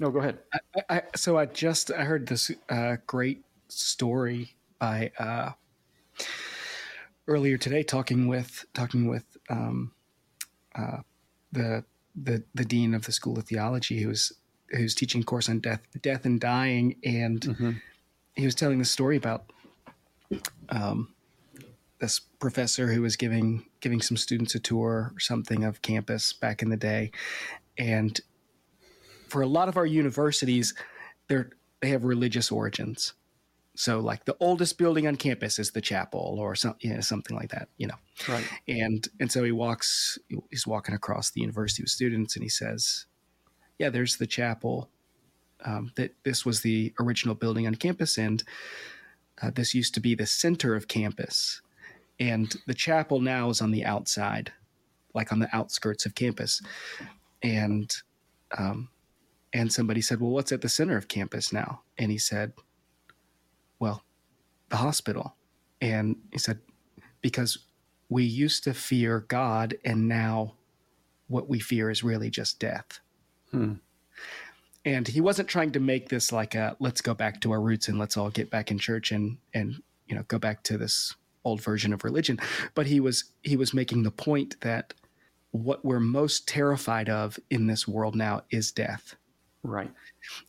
[0.00, 0.38] No, go ahead.
[0.52, 5.52] I, I, so I just I heard this uh, great story by uh,
[7.26, 9.92] earlier today, talking with talking with um,
[10.74, 10.98] uh,
[11.52, 14.32] the the the dean of the School of Theology, who's
[14.70, 17.70] who's teaching a course on death, death and dying, and mm-hmm.
[18.34, 19.50] he was telling the story about
[20.70, 21.14] um,
[22.00, 26.62] this professor who was giving giving some students a tour or something of campus back
[26.62, 27.10] in the day,
[27.78, 28.20] and
[29.28, 30.74] for a lot of our universities,
[31.28, 31.50] they're
[31.84, 33.12] they have religious origins.
[33.76, 37.36] So, like the oldest building on campus is the chapel, or some, you know, something
[37.36, 37.96] like that, you know.
[38.28, 38.48] Right.
[38.68, 40.18] And and so he walks.
[40.50, 43.06] He's walking across the university with students, and he says,
[43.78, 44.88] "Yeah, there's the chapel.
[45.64, 48.42] Um, that this was the original building on campus, and
[49.42, 51.60] uh, this used to be the center of campus,
[52.20, 54.52] and the chapel now is on the outside,
[55.14, 56.62] like on the outskirts of campus,
[57.42, 57.94] and."
[58.56, 58.88] Um,
[59.54, 62.52] and somebody said, "Well, what's at the center of campus now?" And he said,
[63.78, 64.04] "Well,
[64.68, 65.36] the hospital."
[65.80, 66.58] And he said,
[67.22, 67.58] "Because
[68.08, 70.56] we used to fear God, and now
[71.28, 73.00] what we fear is really just death."
[73.52, 73.74] Hmm.
[74.84, 77.88] And he wasn't trying to make this like a let's go back to our roots
[77.88, 81.14] and let's all get back in church and and you know go back to this
[81.44, 82.40] old version of religion,
[82.74, 84.94] but he was he was making the point that
[85.52, 89.14] what we're most terrified of in this world now is death
[89.64, 89.90] Right.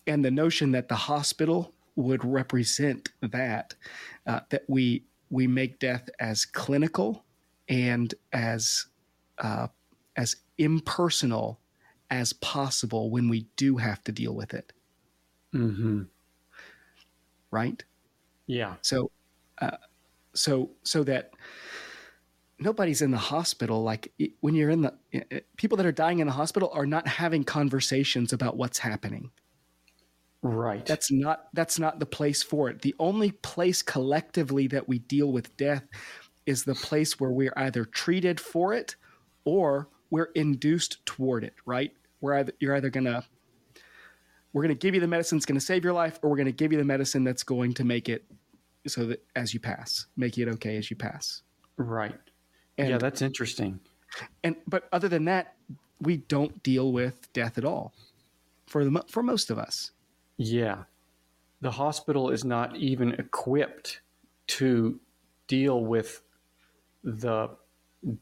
[0.05, 3.73] And the notion that the hospital would represent that,
[4.27, 7.25] uh, that we we make death as clinical
[7.67, 8.85] and as
[9.39, 9.67] uh,
[10.15, 11.59] as impersonal
[12.11, 14.71] as possible when we do have to deal with it.
[15.53, 16.03] Mm-hmm.
[17.51, 17.83] Right.
[18.47, 18.75] Yeah.
[18.81, 19.11] So,
[19.59, 19.77] uh,
[20.33, 21.31] so so that
[22.59, 24.93] nobody's in the hospital like when you're in the
[25.57, 29.31] people that are dying in the hospital are not having conversations about what's happening.
[30.41, 30.85] Right.
[30.85, 32.81] That's not that's not the place for it.
[32.81, 35.83] The only place collectively that we deal with death
[36.45, 38.95] is the place where we're either treated for it
[39.43, 41.91] or we're induced toward it right?
[42.21, 43.25] We're either you're either gonna
[44.53, 46.71] we're gonna give you the medicine that's gonna save your life or we're gonna give
[46.71, 48.23] you the medicine that's going to make it
[48.87, 51.41] so that as you pass make it okay as you pass.
[51.77, 52.15] Right
[52.77, 53.79] and, yeah, that's interesting.
[54.43, 55.55] And but other than that,
[56.01, 57.93] we don't deal with death at all
[58.67, 59.91] for the for most of us.
[60.37, 60.83] Yeah.
[61.61, 64.01] The hospital is not even equipped
[64.47, 64.99] to
[65.47, 66.21] deal with
[67.03, 67.49] the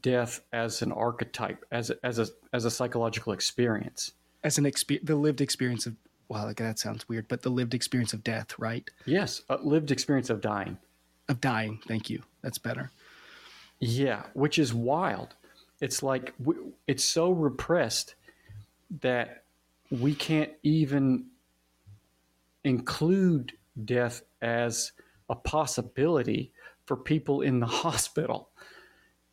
[0.00, 4.12] death as an archetype, as a, as a as a psychological experience,
[4.44, 5.96] as an experience, the lived experience of.
[6.28, 8.88] Wow, like that sounds weird, but the lived experience of death, right?
[9.04, 10.78] Yes, a lived experience of dying.
[11.28, 11.80] Of dying.
[11.86, 12.22] Thank you.
[12.42, 12.90] That's better.
[13.84, 15.34] Yeah, which is wild.
[15.80, 16.32] It's like
[16.86, 18.14] it's so repressed
[19.00, 19.44] that
[19.90, 21.26] we can't even
[22.62, 23.52] include
[23.84, 24.92] death as
[25.28, 26.52] a possibility
[26.86, 28.48] for people in the hospital.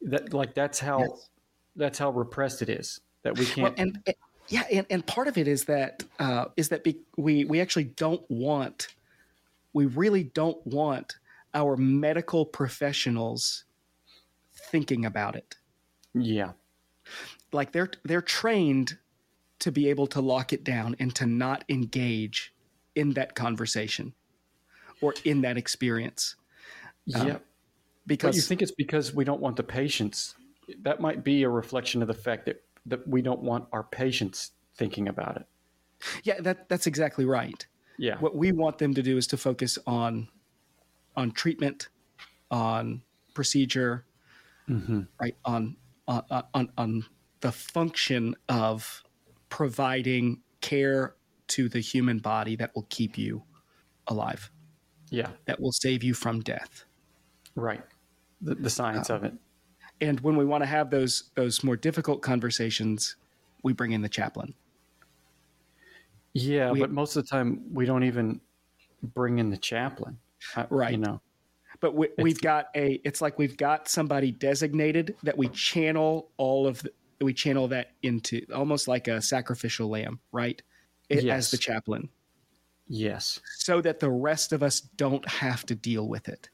[0.02, 1.30] That like that's how yes.
[1.76, 3.64] that's how repressed it is that we can't.
[3.64, 4.16] Well, and, and,
[4.50, 7.86] yeah, and, and part of it is that uh, is that be, we we actually
[7.86, 8.88] don't want
[9.74, 11.16] we really don't want
[11.54, 13.64] our medical professionals
[14.70, 15.56] thinking about it.
[16.14, 16.52] Yeah.
[17.52, 18.98] Like they're they're trained
[19.60, 22.54] to be able to lock it down and to not engage
[22.96, 24.14] in that conversation
[25.02, 26.36] or in that experience.
[27.16, 27.34] Um, yeah.
[27.36, 27.40] Um,
[28.08, 30.36] because but you think it's because we don't want the patients.
[30.82, 34.52] That might be a reflection of the fact that that we don't want our patients
[34.76, 35.46] thinking about it.
[36.24, 37.66] Yeah, that that's exactly right.
[37.98, 38.18] Yeah.
[38.18, 40.28] What we want them to do is to focus on
[41.16, 41.90] on treatment,
[42.50, 43.02] on
[43.34, 44.06] procedure,
[44.70, 45.02] mm-hmm.
[45.20, 45.76] right on,
[46.08, 47.06] on on on
[47.42, 49.04] the function of
[49.50, 51.16] providing care
[51.48, 53.44] to the human body that will keep you
[54.08, 54.52] alive.
[55.10, 56.86] Yeah, that will save you from death.
[57.56, 57.82] Right,
[58.42, 59.34] the, the science uh, of it.
[60.00, 63.16] And when we want to have those those more difficult conversations,
[63.64, 64.54] we bring in the chaplain.
[66.34, 68.40] Yeah, we, but most of the time we don't even
[69.04, 70.18] bring in the chaplain.
[70.70, 70.92] Right.
[70.92, 71.22] You know
[71.82, 73.02] but we, we've got a.
[73.04, 76.82] It's like we've got somebody designated that we channel all of.
[76.84, 80.62] The, we channel that into almost like a sacrificial lamb, right?
[81.10, 81.38] It, Yes.
[81.48, 82.10] As the chaplain,
[82.88, 83.40] Yes.
[83.58, 86.50] so that the rest of us don't have to deal with it.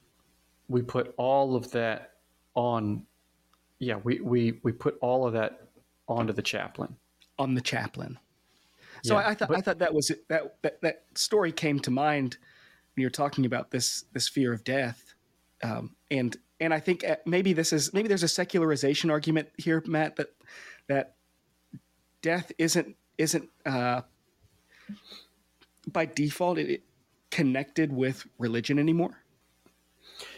[0.67, 2.13] we put all of that
[2.55, 3.03] on
[3.79, 5.67] yeah we we we put all of that
[6.07, 6.95] onto the chaplain
[7.39, 8.17] on the chaplain.
[9.03, 11.79] So Yeah, I, I thought but- I thought that was that, that that story came
[11.81, 12.37] to mind
[12.95, 15.06] when you're talking about this this fear of death,
[15.63, 19.83] um, and and I think uh, maybe this is maybe there's a secularization argument here,
[19.85, 20.29] Matt, that
[20.87, 21.15] that
[22.21, 24.01] death isn't isn't uh,
[25.87, 26.83] by default it, it
[27.29, 29.23] connected with religion anymore.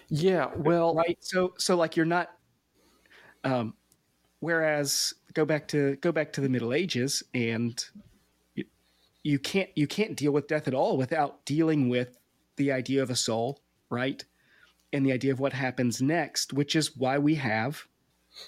[0.10, 1.18] Yeah well right?
[1.22, 2.30] So so like you're not
[3.44, 3.76] um
[4.40, 7.84] whereas go back to go back to the middle ages and
[8.56, 8.66] you,
[9.24, 12.18] you can't you can't deal with death at all without dealing with
[12.56, 14.26] the idea of a soul right
[14.92, 17.88] and the idea of what happens next which is why we have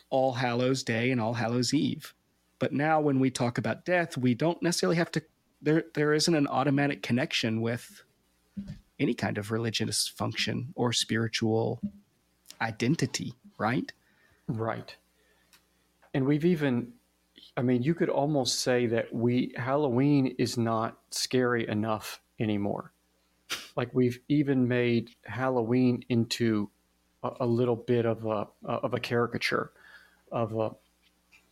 [0.10, 2.14] all hallows day and all hallows eve.
[2.60, 5.24] But now when we talk about death we don't necessarily have to
[5.62, 8.04] there there isn't an automatic connection with
[9.00, 11.82] any kind of religious function or spiritual
[12.62, 13.92] identity, right?
[14.48, 14.96] right.
[16.14, 16.94] And we've even
[17.58, 22.94] i mean you could almost say that we halloween is not scary enough anymore
[23.76, 26.70] like we've even made halloween into
[27.24, 29.72] a, a little bit of a of a caricature
[30.32, 30.72] of a,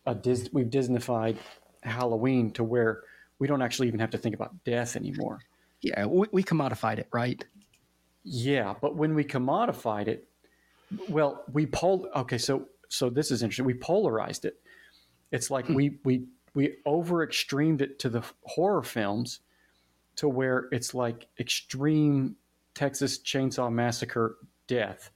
[0.06, 1.38] a Dis, we've disneyfied
[1.82, 3.04] halloween to where
[3.40, 5.40] we don't actually even have to think about death anymore
[5.82, 7.44] Yeah, we, we commodified it, right?
[8.24, 10.28] Yeah, but when we commodified it,
[11.08, 12.10] well, we pol.
[12.16, 13.66] Okay, so so this is interesting.
[13.66, 14.60] We polarized it.
[15.32, 15.76] It's like hmm.
[15.76, 19.40] we we we over extremed it to the horror films,
[20.20, 22.36] to where it's like extreme
[22.76, 24.36] Texas Chainsaw Massacre
[24.68, 25.12] death,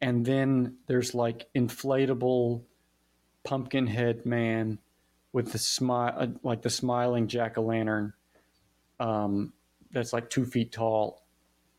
[0.00, 2.62] and then there's like inflatable
[3.44, 4.78] pumpkin head man
[5.34, 8.14] with the smile, like the smiling jack o' lantern,
[9.00, 9.52] um,
[9.90, 11.26] that's like two feet tall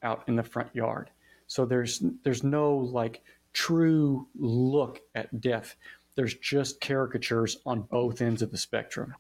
[0.04, 1.10] out in the front yard.
[1.48, 3.24] So there's there's no like
[3.54, 5.76] true look at death.
[6.14, 9.16] There's just caricatures on both ends of the spectrum.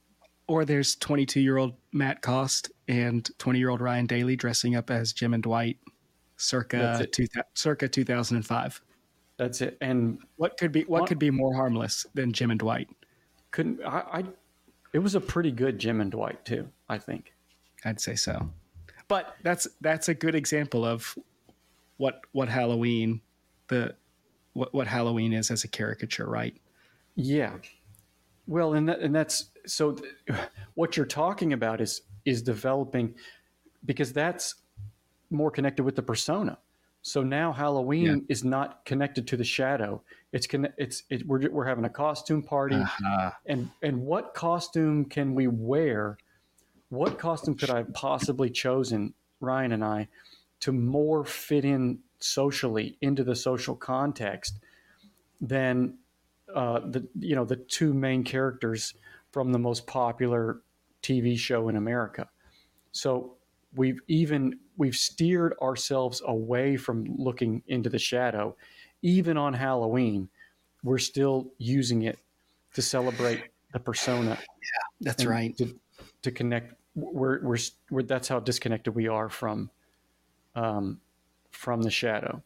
[0.47, 4.89] Or there's 22 year old Matt Cost and 20 year old Ryan Daly dressing up
[4.89, 5.78] as Jim and Dwight,
[6.38, 8.82] circa two, circa 2005.
[9.38, 9.78] That's it.
[9.82, 12.89] And What could be what could be more harmless than Jim and Dwight?
[13.52, 14.23] couldn't I, I
[14.93, 17.34] it was a pretty good Jim and Dwight too, I think.
[17.86, 18.50] I'd say so.
[19.08, 21.17] But that's that's a good example of
[21.97, 23.21] what what Halloween
[23.67, 23.95] the
[24.54, 26.56] what what Halloween is as a caricature, right?
[27.15, 27.54] Yeah.
[28.47, 30.13] Well, and that, and that's so th-
[30.76, 33.16] what you're talking about is is developing
[33.86, 34.56] because that's
[35.30, 36.58] more connected with the persona.
[37.02, 38.16] So now Halloween Yeah.
[38.28, 40.02] is not connected to the shadow.
[40.34, 43.32] It's conne- it's it, we're we're having a costume party Uh-huh.
[43.46, 46.18] and and what costume can we wear?
[46.90, 50.08] What costume could I have possibly chosen, Ryan and I,
[50.62, 54.60] to more fit in socially into the social context
[55.40, 55.98] than
[56.54, 58.94] uh, the you know the two main characters
[59.32, 60.62] from the most popular
[61.04, 62.28] TV show in America.
[62.92, 63.36] So
[63.76, 68.56] we've even we've steered ourselves away from looking into the shadow.
[69.02, 70.30] Even on Halloween,
[70.84, 72.18] we're still using it
[72.74, 75.56] to celebrate the persona Yeah, That's right.
[75.58, 75.78] to,
[76.22, 77.58] to connect we're, we're
[77.92, 79.70] we're that's how disconnected we are from
[80.56, 81.00] um
[81.52, 82.42] from the shadow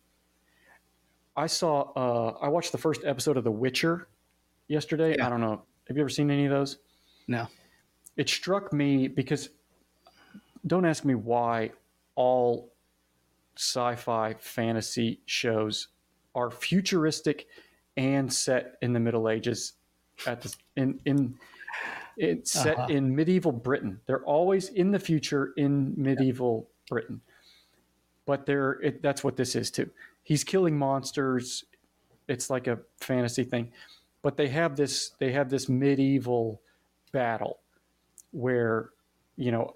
[1.37, 4.07] i saw uh i watched the first episode of the witcher
[4.67, 5.27] yesterday Yeah.
[5.27, 6.79] i don't know have you ever seen any of those
[7.27, 7.47] No.
[8.17, 9.49] It struck me because
[10.67, 11.71] don't ask me why
[12.15, 12.71] all
[13.57, 15.87] sci-fi fantasy shows
[16.35, 17.47] are futuristic
[17.97, 19.73] and set in the middle ages
[20.27, 21.35] at the in in
[22.17, 22.87] it's set Uh-huh.
[22.89, 23.99] in medieval britain.
[24.05, 27.21] They're always in the future in medieval britain.
[28.25, 29.89] But they're it, that's what this is too.
[30.23, 31.63] He's killing monsters.
[32.27, 33.71] It's like a fantasy thing.
[34.21, 36.61] But they have this they have this medieval
[37.11, 37.60] battle
[38.31, 38.89] where
[39.35, 39.75] you know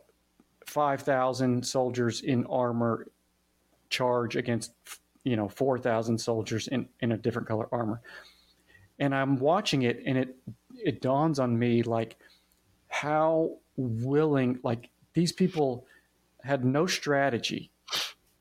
[0.65, 3.07] 5000 soldiers in armor
[3.89, 4.73] charge against
[5.23, 8.01] you know 4000 soldiers in in a different color armor.
[8.99, 10.35] And i'm watching it and it
[10.83, 12.17] it dawns on me like
[12.87, 15.85] how willing like these people
[16.43, 17.71] had no strategy.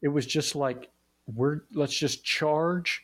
[0.02, 0.90] It was just like
[1.26, 3.02] we're let's just charge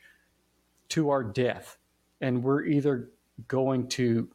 [0.91, 1.79] to our death
[2.21, 3.09] and we're either
[3.49, 4.29] going to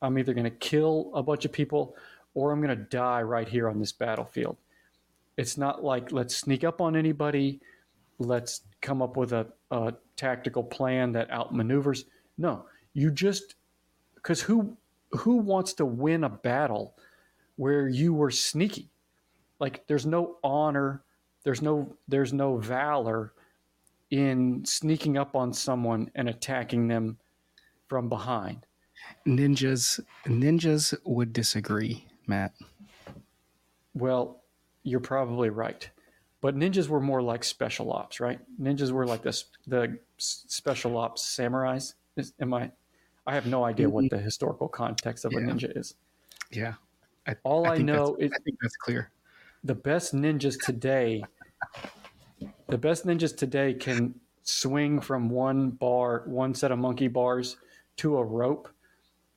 [0.00, 1.94] i'm either going to kill a bunch of people
[2.38, 4.56] or i'm going to die right here on this battlefield
[5.36, 7.60] it's not like let's sneak up on anybody
[8.18, 12.04] let's come up with a, a tactical plan that outmaneuvers.
[12.36, 13.54] No, you just
[14.16, 14.76] because who
[15.12, 16.94] who wants to win a battle
[17.56, 18.90] where you were sneaky?
[19.58, 21.02] Like there's no honor,
[21.44, 23.32] there's no there's no valor
[24.10, 27.18] in sneaking up on someone and attacking them
[27.88, 28.66] from behind.
[29.26, 32.54] Ninjas ninjas would disagree, Matt.
[33.94, 34.42] Well,
[34.82, 35.88] you're probably right.
[36.40, 38.38] But ninjas were more like special ops, right?
[38.60, 41.94] Ninjas were like this the special ops samurais.
[42.16, 42.70] Is, am I
[43.26, 44.16] I have no idea what mm-hmm.
[44.16, 45.38] the historical context of Yeah.
[45.40, 45.94] a ninja is.
[46.50, 46.74] Yeah.
[47.26, 49.10] I, All I, think know is I think that's clear.
[49.64, 51.22] the best ninjas today
[52.68, 57.56] the best ninjas today can swing from one bar one set of monkey bars
[57.96, 58.68] to a rope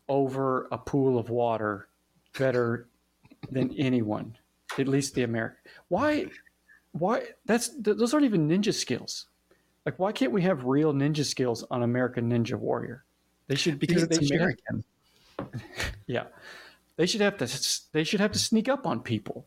[0.07, 1.87] over a pool of water
[2.37, 2.87] better
[3.51, 4.35] than anyone
[4.79, 5.57] at least the american
[5.89, 6.25] why
[6.93, 9.25] why that's th- those aren't even ninja skills
[9.85, 13.03] like why can't we have real ninja skills on american ninja warrior
[13.47, 14.83] they should Because they it's should have- American.
[16.07, 16.25] yeah
[16.97, 19.45] they should have to they should have to sneak up on people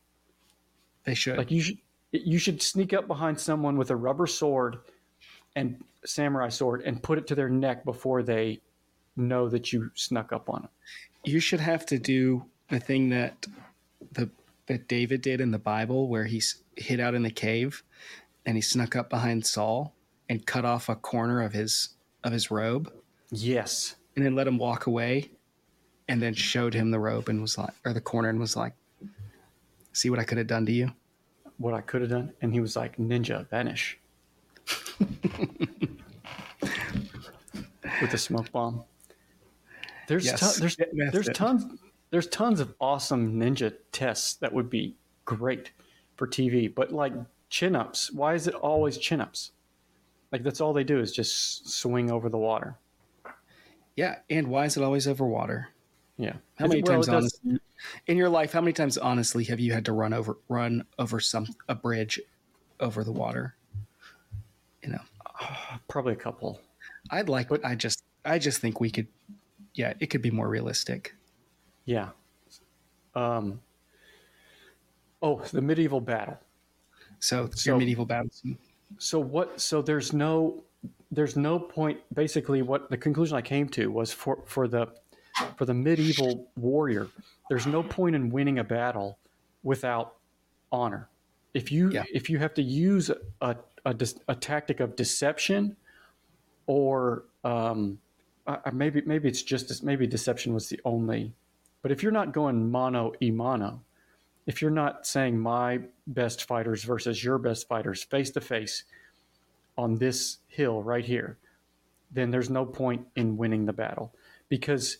[1.05, 1.39] They should.
[1.39, 1.79] like you should
[2.13, 4.79] you should sneak up behind someone with a rubber sword
[5.57, 8.61] and samurai sword and put it to their neck before they
[9.17, 10.71] know that you snuck up on them.
[11.25, 12.45] you should have to do
[12.75, 13.47] the thing that
[14.13, 14.29] the
[14.67, 16.43] that David did in the Bible, where he
[16.77, 17.83] hid out in the cave
[18.47, 19.95] and he snuck up behind Saul
[20.29, 21.91] and cut off a corner of his
[22.25, 22.93] of his robe,
[23.31, 23.97] Yes.
[24.17, 25.31] and then let him walk away,
[26.09, 28.73] and then showed him the robe and was like, or the corner, and was like,
[29.93, 30.93] "See what I could have done to you."
[31.59, 32.33] What I could have done.
[32.43, 33.97] And he was like, Ninja, vanish.
[38.01, 38.83] With the smoke bomb.
[40.09, 40.41] There's Yes.
[40.41, 40.77] ton- there's
[41.13, 41.35] there's it.
[41.35, 41.65] tons
[42.15, 44.95] there's tons of awesome ninja tests that would be
[45.25, 45.73] great
[46.15, 47.13] for TV, but like
[47.49, 49.51] chin ups, why is it always chin ups?
[50.31, 52.77] Like that's all they do is just swing over the water.
[53.97, 55.71] Yeah, and why is it always over water?
[56.17, 56.35] Yeah.
[56.55, 57.59] How many Well, times honestly,
[58.07, 58.53] in your life?
[58.53, 62.21] How many times honestly have you had to run over run over some a bridge
[62.79, 63.57] over the water?
[64.85, 65.01] You know,
[65.89, 66.61] Probably a couple.
[67.11, 67.49] I'd like.
[67.49, 69.09] But I just I just think we could.
[69.75, 71.17] Yeah, it could be more realistic.
[71.85, 72.11] Yeah.
[73.15, 73.61] Um.
[75.23, 76.39] Oh, the medieval battle.
[77.21, 78.43] So, So- your medieval battles.
[78.99, 79.61] So what?
[79.61, 80.63] So there's no,
[81.11, 81.99] there's no point.
[82.13, 84.87] Basically, what the conclusion I came to was for for the,
[85.57, 87.09] for the medieval warrior,
[87.49, 89.19] there's no point in winning a battle
[89.63, 90.17] without
[90.71, 91.09] honor.
[91.55, 92.05] If you Yeah.
[92.13, 93.57] if you have to use a
[93.87, 93.97] a,
[94.29, 95.77] a tactic of deception,
[96.67, 97.99] or um,
[98.47, 101.33] uh, maybe maybe it's just maybe deception was the only,
[101.85, 103.83] but if you're not going mano e mano,
[104.47, 108.85] if you're not saying my best fighters versus your best fighters face to face
[109.77, 111.37] on this hill right here,
[112.11, 114.15] then there's no point in winning the battle
[114.49, 114.97] because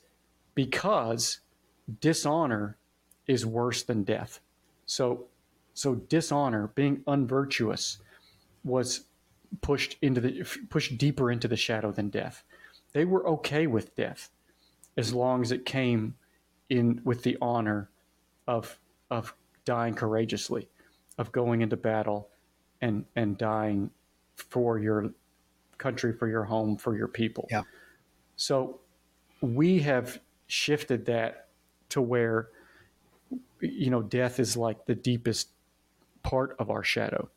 [0.55, 1.41] because
[2.03, 2.77] dishonor
[3.27, 4.41] is worse than death.
[4.85, 5.25] So
[5.73, 7.97] so dishonor, being unvirtuous,
[8.63, 9.07] was
[9.63, 12.45] pushed into the pushed deeper into the shadow than death.
[12.93, 14.29] They were okay with death
[14.99, 16.17] as long as it came
[16.69, 17.91] in with the honor
[18.47, 18.79] of
[19.11, 19.35] of
[19.65, 20.69] dying courageously,
[21.19, 22.29] of going into battle
[22.81, 23.91] and and dying
[24.37, 25.13] for your
[25.79, 27.47] country, for your home, for your people.
[27.51, 27.63] Yeah.
[28.37, 28.81] So
[29.41, 31.49] we have shifted that
[31.91, 32.49] to where
[33.61, 35.51] you know death is like the deepest
[36.23, 37.29] part of our shadow.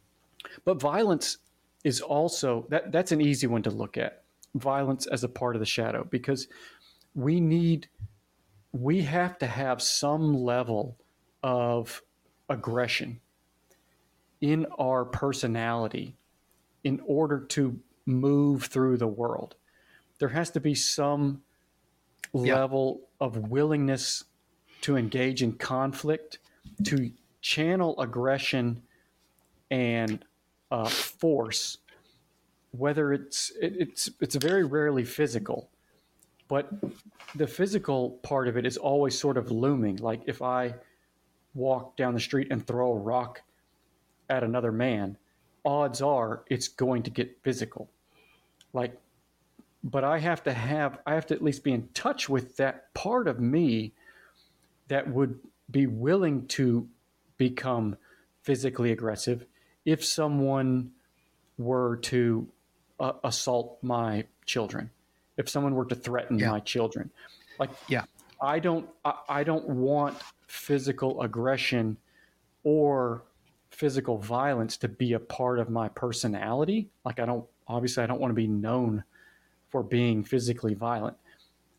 [0.65, 1.37] But violence
[1.83, 4.23] is also that that's an easy one to look at.
[4.55, 6.47] Violence as a part of the shadow because
[7.13, 7.87] we need
[8.81, 10.97] we have to have some level
[11.41, 12.01] of
[12.49, 13.19] aggression
[14.41, 16.15] in our personality
[16.83, 19.55] in order to move through the world.
[20.19, 21.43] There has to be some
[22.33, 22.53] Yeah.
[22.53, 24.23] level of willingness
[24.81, 26.39] to engage in conflict,
[26.83, 27.11] to
[27.41, 28.83] channel aggression
[29.71, 30.23] and
[30.71, 31.79] uh, force,
[32.71, 35.71] whether it's it, it's it's very rarely physical,
[36.47, 36.69] but
[37.35, 39.97] the physical part of it is always sort of looming.
[39.97, 40.75] Like if I
[41.53, 43.41] walk down the street and throw a rock
[44.29, 45.17] at another man,
[45.65, 47.89] odds are it's going to get physical.
[48.73, 48.97] Like,
[49.83, 52.93] but I have to have, I have to at least be in touch with that
[52.93, 53.93] part of me
[54.87, 55.39] that would
[55.69, 56.87] be willing to
[57.37, 57.97] become
[58.43, 59.45] physically aggressive
[59.85, 60.91] if someone
[61.57, 62.47] were to
[62.99, 64.89] uh, assault my children,
[65.37, 66.51] if someone were to threaten Yeah.
[66.51, 67.09] my children.
[67.59, 68.05] Like, Yeah.
[68.41, 70.17] I don't, I, I don't want
[70.47, 71.97] physical aggression
[72.63, 73.23] or
[73.71, 76.89] physical violence to be a part of my personality.
[77.05, 79.03] Like I don't obviously I don't want to be known
[79.69, 81.17] for being physically violent.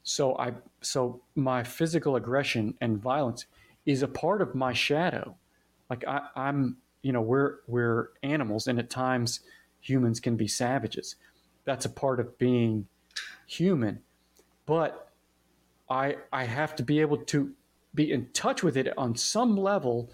[0.03, 3.47] So I so my physical aggression and violence
[3.87, 5.37] is a part of my shadow.
[5.91, 9.41] Like I, I'm you know we're we're animals and at times
[9.81, 11.17] humans can be savages.
[11.65, 12.87] That's a part of being
[13.49, 14.01] human.
[14.67, 15.11] But
[15.91, 17.53] I I have to be able to
[17.95, 20.11] be in touch with it on some level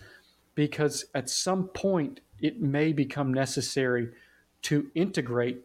[0.55, 4.09] because at some point it may become necessary
[4.63, 5.65] to integrate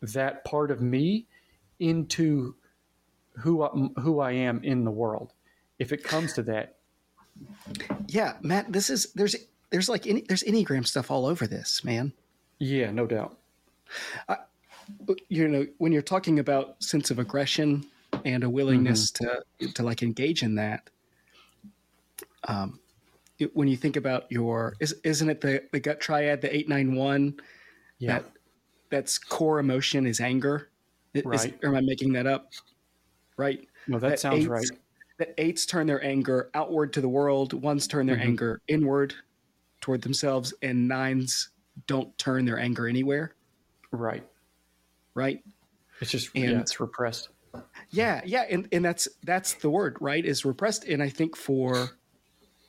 [0.00, 1.26] that part of me
[1.78, 2.54] into
[3.38, 5.32] who I, who I am in the world.
[5.78, 6.76] If it comes to that,
[8.08, 9.36] yeah, Matt, this is there's
[9.70, 12.12] there's like any, there's enneagram stuff all over this, man.
[12.58, 13.36] Yeah, no doubt.
[14.28, 14.36] I,
[15.28, 17.86] you know, when you're talking about sense of aggression
[18.24, 19.66] and a willingness mm-hmm.
[19.66, 20.88] to to like engage in that,
[22.48, 22.80] um,
[23.38, 26.68] it, when you think about your is, isn't it the the gut triad, the eight
[26.68, 27.34] nine one,
[27.98, 28.30] yeah, that
[28.90, 30.70] that's core emotion is anger.
[31.24, 31.46] Right.
[31.46, 32.50] Is, or am I making that up?
[33.36, 33.68] Right.
[33.86, 34.70] No, that, that sounds eights, right.
[35.18, 37.52] That eights turn their anger outward to the world.
[37.52, 38.28] Ones turn their mm-hmm.
[38.28, 39.14] anger inward
[39.80, 41.50] toward themselves, and nines
[41.86, 43.34] don't turn their anger anywhere.
[43.92, 44.24] Right.
[45.14, 45.44] Right.
[46.00, 47.28] It's just and, yeah, it's repressed.
[47.90, 50.24] Yeah, yeah, and and that's that's the word, right?
[50.24, 51.90] Is repressed, and I think for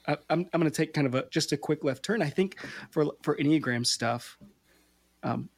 [0.08, 2.22] I, I'm I'm going to take kind of a just a quick left turn.
[2.22, 2.58] I think
[2.92, 4.38] for for enneagram stuff,
[5.24, 5.50] um,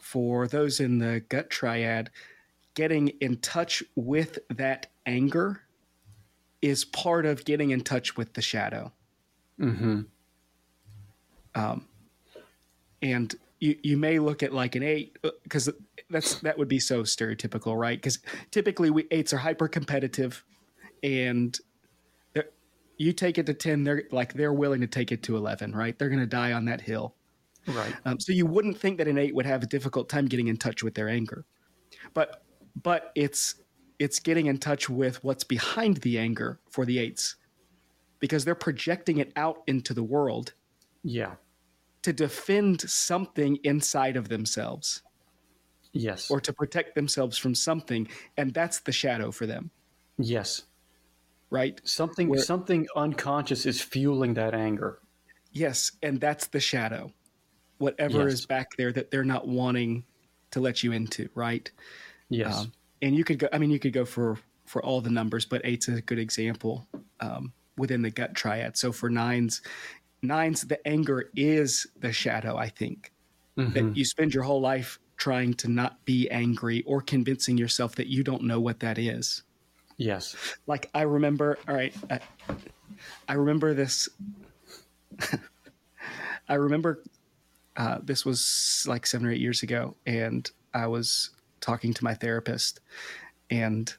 [0.00, 2.10] for those in the gut triad,
[2.74, 5.60] getting in touch with that anger
[6.62, 8.90] is part of getting in touch with the shadow.
[9.60, 10.02] Mm-hmm.
[11.54, 11.86] Um,
[13.02, 13.34] and
[13.64, 15.72] you you may look at like an eight because uh,
[16.10, 17.96] that's that would be so stereotypical, right?
[17.96, 18.18] Because
[18.50, 20.44] typically we eights are hyper competitive,
[21.02, 21.58] and
[22.98, 25.98] you take it to ten, they're like they're willing to take it to eleven, right?
[25.98, 27.14] They're going to die on that hill,
[27.68, 27.94] right?
[28.04, 30.58] Um, so you wouldn't think that an eight would have a difficult time getting in
[30.58, 31.46] touch with their anger,
[32.12, 32.44] but
[32.82, 33.54] but it's
[33.98, 37.36] it's getting in touch with what's behind the anger for the eights
[38.20, 40.52] because they're projecting it out into the world.
[41.02, 41.36] Yeah
[42.04, 45.02] to defend something inside of themselves.
[45.92, 46.30] Yes.
[46.30, 48.08] Or to protect themselves from something.
[48.36, 49.70] And that's the shadow for them.
[50.18, 50.64] Yes.
[51.48, 51.80] Right?
[51.84, 54.98] Something Where, something unconscious is fueling that anger.
[55.52, 55.92] Yes.
[56.02, 57.10] And that's the shadow.
[57.78, 58.34] Whatever yes.
[58.34, 60.04] is back there that they're not wanting
[60.50, 61.70] to let you into, right?
[62.28, 62.54] Yes.
[62.54, 65.46] Um, and you could go I mean you could go for for all the numbers,
[65.46, 66.86] but eight's a good example.
[67.20, 68.76] Um, within the gut triad.
[68.76, 69.62] So for nines,
[70.24, 73.12] nines, the anger is the shadow, I think.
[73.56, 73.72] Mm-hmm.
[73.72, 78.08] That you spend your whole life trying to not be angry or convincing yourself that
[78.08, 79.42] you don't know what that is.
[79.96, 80.34] Yes.
[80.66, 82.20] Like I remember, all right, I,
[83.28, 84.08] I remember this.
[86.48, 87.02] I remember
[87.76, 92.14] uh, this was like seven or eight years ago, and I was talking to my
[92.14, 92.80] therapist,
[93.50, 93.94] and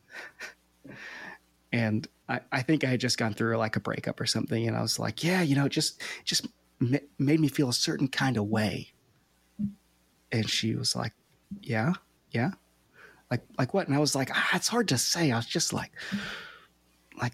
[1.76, 4.78] and I, I think I had just gone through like a breakup or something, and
[4.78, 6.48] I was like, yeah, you know, just just
[6.80, 8.94] made me feel a certain kind of way.
[10.32, 11.12] And she was like,
[11.62, 11.92] yeah,
[12.32, 12.52] yeah,
[13.30, 13.88] like like what?
[13.88, 15.34] And I was like, ah, it's hard to say.
[15.34, 15.92] I was just like,
[17.22, 17.34] like,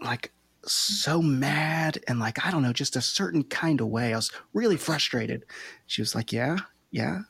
[0.00, 0.32] like
[0.66, 4.12] so mad and like I don't know, just a certain kind of way.
[4.12, 5.44] I was really frustrated.
[5.86, 6.56] She was like, yeah,
[6.90, 7.20] yeah,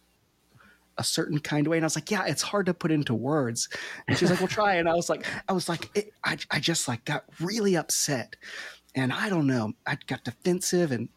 [1.00, 1.78] a certain kind of way.
[1.78, 3.70] And I was like, yeah, it's hard to put into words.
[4.06, 4.74] And she's like, well, try.
[4.74, 8.36] And I was like, I was like, it, I, I just like got really upset.
[8.94, 10.92] And I don't know, I got defensive.
[10.92, 11.08] And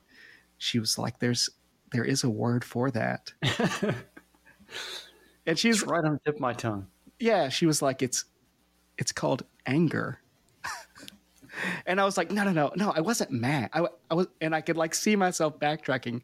[0.57, 1.49] she was like, there's,
[1.91, 3.33] there is a word for that.
[5.45, 6.87] and she's it's right on the tip of my tongue.
[7.19, 7.49] Yeah.
[7.49, 8.23] She was like, it's,
[8.97, 10.21] it's called anger.
[11.85, 13.69] and I was like, no, no, no, no, I wasn't mad.
[13.73, 16.21] I, I was, and I could like see myself backtracking.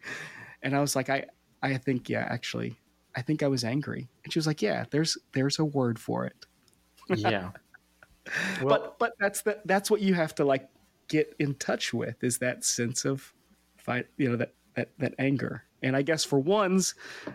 [0.61, 1.25] And I was like, I,
[1.61, 2.77] I think, yeah, actually,
[3.19, 4.07] I think I was angry.
[4.23, 6.45] And she was like, yeah, there's there's a word for it.
[7.09, 7.51] yeah.
[8.61, 10.69] Well, but but that's the, that's what you have to like
[11.07, 13.33] get in touch with is that sense of
[13.75, 15.63] fight, you know, that that that anger.
[15.81, 16.93] And I guess for ones,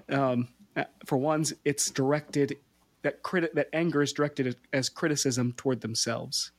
[0.09, 2.57] um, uh, for ones, it's directed
[3.03, 6.53] that credit that anger is directed as criticism toward themselves,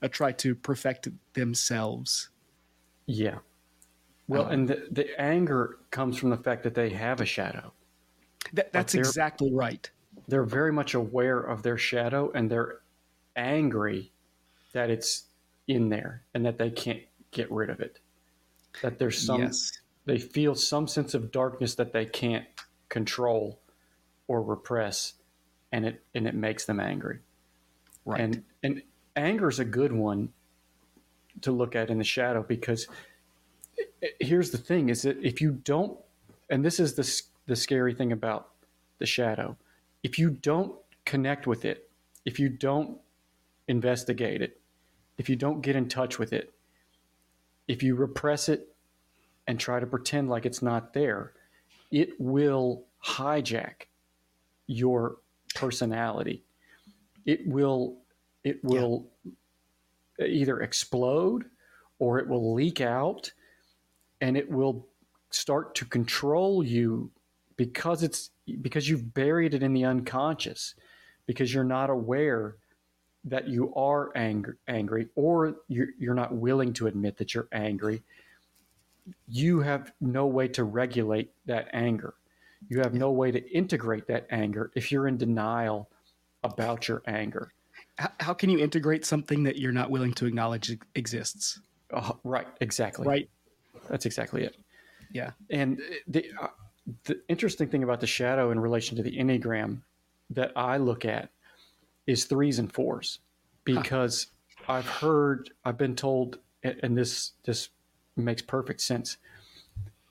[0.00, 2.30] a try to perfect themselves.
[3.04, 3.38] Yeah.
[4.26, 7.74] Well, um, and the, the anger comes from the fact that they have a shadow.
[8.52, 9.88] That, that's exactly right.
[10.28, 12.80] They're very much aware of their shadow and they're
[13.34, 14.12] angry
[14.72, 15.24] that it's
[15.66, 17.00] in there and that they can't
[17.30, 17.98] get rid of it.
[18.82, 19.72] That there's some, yes.
[20.04, 22.46] they feel some sense of darkness that they can't
[22.88, 23.58] control
[24.28, 25.14] or repress,
[25.72, 27.18] and it and it makes them angry.
[28.04, 28.20] Right.
[28.20, 28.82] And and
[29.16, 30.30] anger is a good one
[31.42, 32.86] to look at in the shadow because
[34.20, 35.98] here's the thing is that if you don't
[36.50, 38.50] and this is the, the scary thing about
[38.98, 39.56] the shadow
[40.02, 40.74] if you don't
[41.04, 41.90] connect with it
[42.24, 42.98] if you don't
[43.68, 44.60] investigate it
[45.18, 46.52] if you don't get in touch with it
[47.68, 48.74] if you repress it
[49.46, 51.32] and try to pretend like it's not there
[51.90, 53.86] it will hijack
[54.66, 55.16] your
[55.54, 56.44] personality
[57.26, 57.98] it will
[58.44, 59.06] it will
[60.18, 60.26] yeah.
[60.26, 61.44] either explode
[61.98, 63.30] or it will leak out
[64.20, 64.86] and it will
[65.30, 67.10] start to control you
[67.64, 70.74] because it's because you've buried it in the unconscious
[71.26, 72.56] because you're not aware
[73.24, 78.02] that you are angry, angry or you're, you're not willing to admit that you're angry
[79.28, 82.14] you have no way to regulate that anger.
[82.68, 85.88] You have no way to integrate that anger if you're in denial
[86.44, 87.52] about your anger.
[88.20, 91.60] How, can you integrate something that you're not willing to acknowledge exists?
[91.92, 93.06] Uh, right exactly.
[93.06, 93.28] Right.
[93.88, 94.56] That's exactly it.
[95.12, 95.32] Yeah.
[95.50, 96.48] And the, uh,
[97.04, 99.82] the interesting thing about the shadow in relation to the Enneagram
[100.30, 101.30] that I look at
[102.06, 103.20] is threes and fours
[103.64, 104.28] because
[104.64, 104.74] huh.
[104.74, 107.68] I've heard, I've been told, and this, this
[108.16, 109.18] makes perfect sense,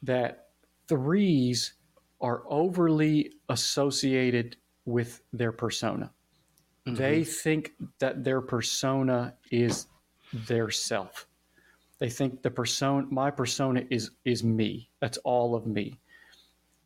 [0.03, 0.49] that
[0.87, 1.73] threes
[2.21, 4.55] are overly associated
[4.85, 6.11] with their persona.
[6.87, 6.95] Mm-hmm.
[6.95, 9.87] They think that their persona is
[10.33, 11.27] their self.
[11.99, 14.89] They think the persona, my persona is is me.
[14.99, 15.99] That's all of me,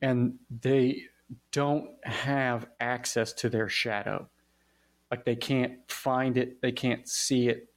[0.02, 1.04] and they
[1.52, 4.28] don't have access to their shadow.
[5.10, 7.70] Like they can't find it, they can't see it,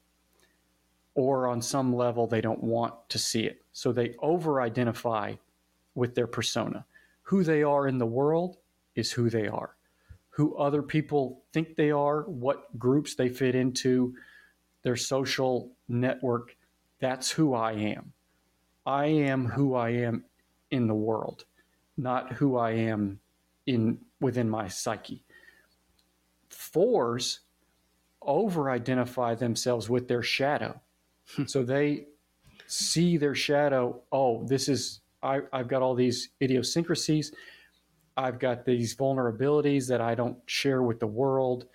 [1.14, 3.62] or on some level they don't want to see it.
[3.72, 5.34] So they over-identify
[5.94, 6.84] with their persona.
[7.22, 8.56] Who they are in the world
[8.94, 9.76] is who they are.
[10.30, 14.14] Who other people think they are, what groups they fit into,
[14.82, 16.56] their social network
[17.00, 18.12] that's who I am.
[18.84, 20.24] I am who I am
[20.70, 21.44] in the world,
[21.98, 23.20] not who I am
[23.66, 25.24] in within my psyche.
[26.48, 27.40] Fours
[28.22, 30.80] over identify themselves with their shadow.
[31.34, 31.44] Hmm.
[31.44, 32.06] so they
[32.66, 37.32] see their shadow, oh, this is I, I've got all these idiosyncrasies.
[38.16, 41.66] I've got these vulnerabilities that I don't share with the world.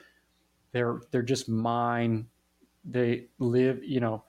[0.72, 2.28] They're they're just mine.
[2.86, 4.24] They live, you know,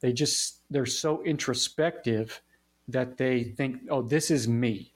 [0.00, 2.40] they just they're so introspective
[2.88, 4.92] that they think oh this is me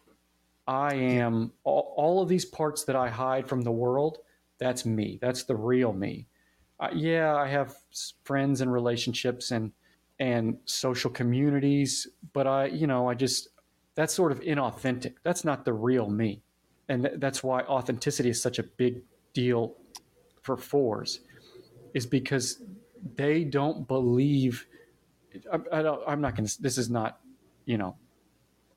[0.67, 4.19] i am all, all of these parts that i hide from the world
[4.59, 5.19] that's me.
[5.23, 6.27] That's the real me.
[6.79, 7.77] Uh, yeah i have
[8.25, 9.73] friends and relationships and
[10.19, 13.49] and social communities but i you know i just
[13.95, 15.17] that's sort of inauthentic.
[15.25, 16.43] That's not the real me.
[16.89, 19.03] And th- that's why authenticity is such a big
[19.35, 19.77] deal
[20.43, 21.21] for fours
[21.93, 22.63] is because
[23.15, 24.67] they don't believe
[25.53, 27.21] I, I don't, I'm not going to, this is not,
[27.67, 27.97] you know,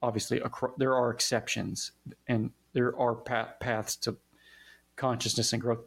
[0.04, 0.42] obviously
[0.78, 1.94] there are exceptions
[2.28, 4.18] and there are paths to
[4.98, 5.86] consciousness and growth.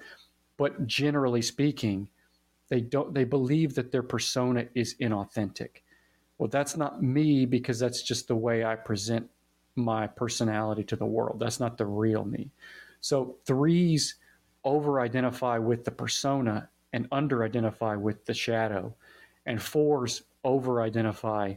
[0.56, 2.08] But generally speaking,
[2.68, 5.82] they don't, they believe that their persona is inauthentic.
[6.38, 9.28] Well, that's not me because that's just the way I present
[9.74, 11.38] my personality to the world.
[11.38, 12.50] That's not the real me.
[13.00, 14.16] So threes
[14.64, 18.94] over identify with the persona and under identify with the shadow.
[19.44, 21.54] And fours over identify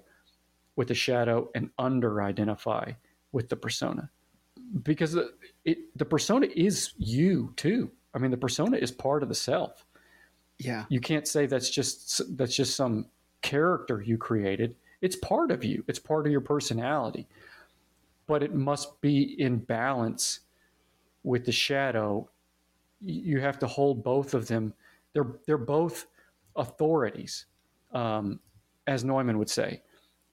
[0.79, 2.89] with the shadow and under identify
[3.33, 4.09] with the persona.
[4.81, 5.33] Because the,
[5.65, 7.91] it, the persona is you too.
[8.13, 9.85] I mean the persona is part of the self.
[10.57, 10.85] Yeah.
[10.87, 13.07] You can't say that's just that's just some
[13.41, 14.77] character you created.
[15.01, 15.83] It's part of you.
[15.89, 17.27] It's part of your personality.
[18.25, 20.39] But it must be in balance
[21.23, 22.29] with the shadow.
[23.01, 24.73] You have to hold both of them.
[25.11, 26.05] They're they're both
[26.55, 27.47] authorities
[27.91, 28.39] um,
[28.87, 29.81] as Neumann would say.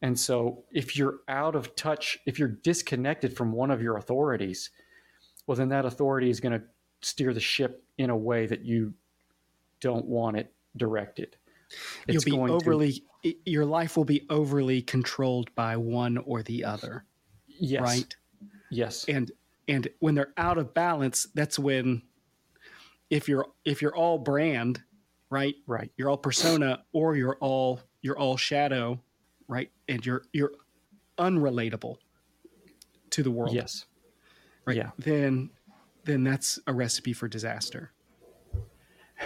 [0.02, 4.70] And so if you're out of touch, if you're disconnected from one of your authorities,
[5.46, 6.62] well, then that authority is going to
[7.00, 8.92] steer the ship in a way that you
[9.80, 11.36] don't want it directed.
[12.06, 16.64] It's You'll be overly, to, your life will be overly controlled by one or the
[16.64, 17.04] other.
[17.48, 17.82] Yes.
[17.82, 18.16] Right?
[18.70, 19.04] Yes.
[19.08, 19.32] And,
[19.66, 22.02] and when they're out of balance, that's when,
[23.08, 24.82] if you're, if you're all brand,
[25.30, 25.54] right?
[25.66, 25.90] Right.
[25.96, 29.00] You're all persona or you're all you're all shadow,
[29.48, 29.70] right?
[29.88, 30.52] And you're you're
[31.18, 31.96] unrelatable
[33.10, 33.54] to the world.
[33.54, 33.84] Yes.
[34.64, 34.76] Right.
[34.76, 34.90] Yeah.
[34.98, 35.50] Then
[36.04, 37.92] then that's a recipe for disaster.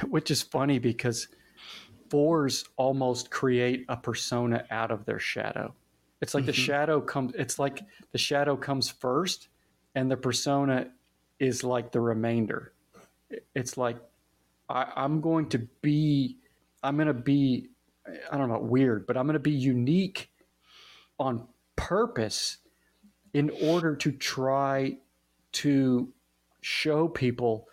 [0.08, 1.28] Which is funny because
[2.10, 5.74] fours almost create a persona out of their shadow.
[6.20, 6.48] It's like mm-hmm.
[6.48, 9.48] the shadow comes it's like the shadow comes first
[9.94, 10.90] and the persona
[11.38, 12.72] is like the remainder.
[13.54, 13.96] It's like
[14.68, 16.38] I, I'm going to be
[16.82, 17.70] I'm going to be
[18.30, 20.30] I don't know, weird, but I'm going to be unique
[21.18, 21.46] on
[21.76, 22.58] purpose
[23.32, 24.96] in order to try
[25.52, 26.12] to
[26.60, 27.68] show people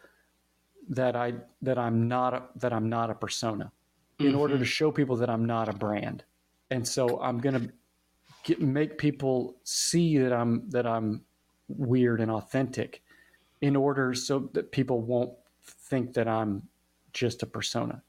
[0.90, 3.72] that I that I'm not a, that I'm not a persona
[4.20, 4.38] in mm-hmm.
[4.38, 6.24] order to show people that I'm not a brand.
[6.70, 7.74] And so I'm going to
[8.44, 11.24] get, make people see that I'm that I'm
[11.68, 13.04] weird and authentic
[13.62, 15.32] in order so that people won't
[15.64, 16.68] think that I'm
[17.14, 18.04] just a persona.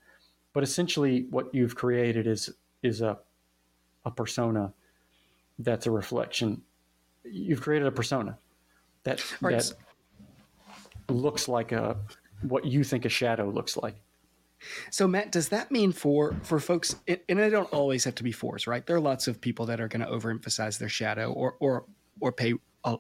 [0.59, 2.51] But essentially what you've created is
[2.83, 3.17] is a
[4.05, 4.73] a persona
[5.61, 6.63] that's a reflection.
[7.23, 8.37] You've created a persona
[9.05, 9.57] that right.
[9.57, 9.73] that
[11.09, 11.99] looks like a
[12.43, 14.03] what you think a shadow looks like.
[14.91, 18.33] So Matt, does that mean for for folks, and they don't always have to be
[18.33, 18.85] fours, right?
[18.85, 21.85] There are lots of people that are going to overemphasize their shadow or or
[22.19, 22.97] or pay uh,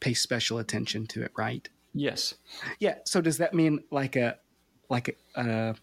[0.00, 1.68] pay special attention to it, right?
[1.94, 2.34] Yes.
[2.80, 2.96] Yeah.
[3.04, 4.38] So does that mean like a
[4.88, 5.74] like a, uh,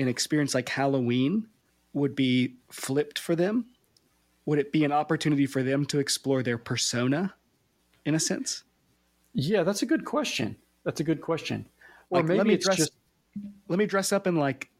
[0.00, 1.46] an experience like Halloween
[1.92, 3.66] would be flipped for them?
[4.46, 7.34] Would it be an opportunity for them to explore their persona,
[8.04, 8.64] in a sense?
[9.34, 10.56] Yeah, that's a good question.
[10.84, 11.66] That's a good question.
[12.10, 12.92] Or like, maybe it's just
[13.68, 14.70] let me dress up in like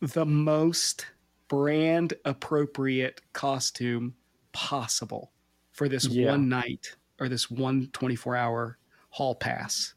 [0.00, 1.06] the most
[1.48, 4.14] brand appropriate costume
[4.52, 5.32] possible
[5.72, 6.30] for this yeah.
[6.30, 8.78] one night or this one 24 hour
[9.10, 9.94] hall pass.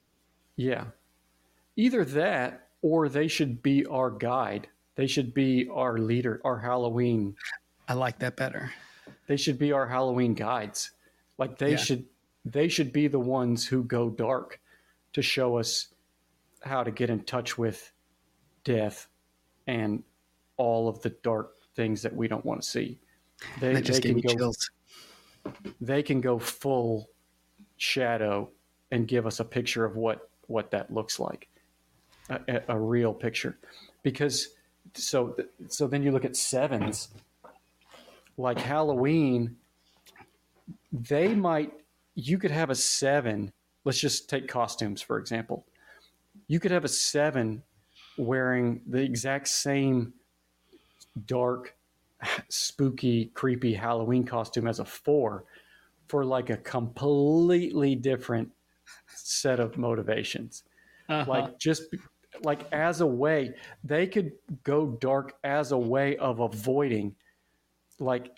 [0.56, 0.86] Yeah.
[1.76, 4.68] Either that or they should be our guide.
[4.96, 7.36] They should be our leader, our Halloween.
[7.88, 8.72] I like that better.
[9.28, 10.92] They should be our Halloween guides.
[11.38, 11.78] Like they yeah.
[11.78, 12.06] should
[12.46, 14.60] they should be the ones who go dark
[15.14, 15.88] to show us
[16.62, 17.92] how to get in touch with
[18.64, 19.08] death
[19.68, 20.04] and
[20.58, 23.00] all of the dark things that we don't want to see.
[23.62, 24.72] They, that just they gave me go, chills.
[25.80, 27.10] They can go full
[27.78, 28.50] shadow
[28.92, 31.48] and give us a picture of what what that looks like,
[32.30, 33.58] a, a real picture.
[34.04, 34.50] Because
[34.94, 35.36] so
[35.68, 37.10] so then you look at sevens,
[38.38, 39.58] like Halloween.
[40.92, 41.72] They might
[42.16, 43.52] you could have a seven.
[43.86, 45.66] Let's just take costumes for example
[46.50, 47.64] you could have a seven
[48.18, 50.14] wearing the exact same
[51.26, 51.76] dark,
[52.50, 55.46] spooky, creepy Halloween costume as a four
[56.08, 58.52] for like a completely different
[59.08, 60.64] set of motivations.
[61.08, 61.30] Uh-huh.
[61.30, 61.84] Like just
[62.44, 64.34] like as a way, they could
[64.64, 67.16] go dark as a way of avoiding,
[68.00, 68.32] like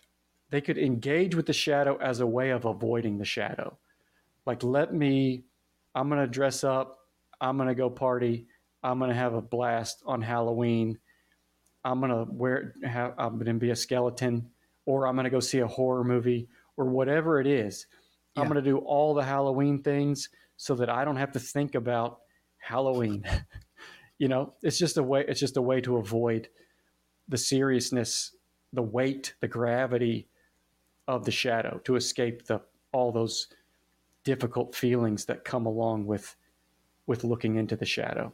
[0.50, 3.78] they could engage with the shadow as a way of avoiding the shadow.
[4.46, 5.44] Like, let me,
[5.94, 7.02] I'm going to dress up
[7.42, 8.46] I'm going to go party.
[8.84, 11.00] I'm going to have a blast on Halloween.
[11.84, 14.52] I'm going to wear, have, I'm going to be a skeleton,
[14.86, 16.48] or I'm going to go see a horror movie,
[16.78, 17.88] or whatever it is.
[18.36, 18.44] Yeah.
[18.44, 21.74] I'm going to do all the Halloween things so that I don't have to think
[21.74, 22.20] about
[22.60, 23.26] Halloween.
[24.22, 25.26] you know, it's just a way.
[25.28, 26.48] It's just a way to avoid
[27.28, 28.36] the seriousness,
[28.72, 30.28] the weight, the gravity
[31.08, 32.62] of the shadow, to escape the
[32.92, 33.48] all those
[34.24, 36.36] difficult feelings that come along with
[37.08, 38.32] with looking into the shadow.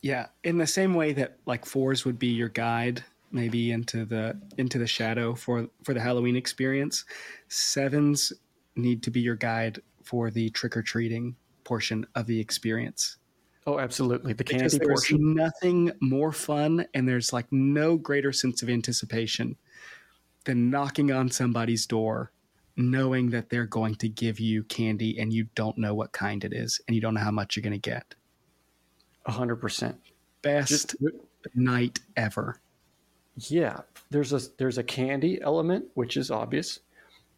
[0.00, 4.40] Yeah, in the same way that like fours would be your guide maybe into the
[4.56, 7.04] into the shadow for for the Halloween experience,
[7.48, 8.32] sevens
[8.76, 13.18] need to be your guide for the trick or treating portion of the experience.
[13.66, 14.32] Oh, absolutely.
[14.32, 15.34] The candy there's portion.
[15.34, 19.56] Nothing more fun, and there's like no greater sense of anticipation
[20.44, 22.32] than knocking on somebody's door
[22.76, 26.52] knowing that they're going to give you candy and you don't know what kind it
[26.52, 28.14] is and you don't know how much you're going to get.
[29.26, 29.96] A hundred percent.
[30.42, 30.96] Best Just,
[31.54, 32.60] night ever.
[33.36, 36.80] Yeah, there's a there's a candy element which is obvious.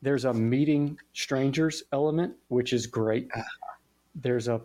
[0.03, 3.29] There's a meeting strangers element which is great.
[3.37, 3.43] Ah.
[4.15, 4.61] There's a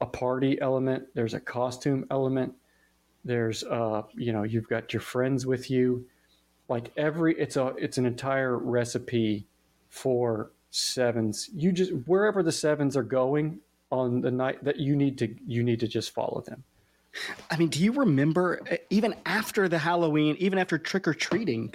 [0.00, 1.06] a party element.
[1.14, 2.54] There's a costume element.
[3.24, 6.06] There's uh you know you've got your friends with you.
[6.68, 9.46] Like every it's a it's an entire recipe
[9.88, 11.50] for sevens.
[11.54, 15.62] You just wherever the sevens are going on the night that you need to you
[15.62, 16.64] need to just follow them.
[17.50, 21.74] I mean, do you remember even after the Halloween, even after trick or treating?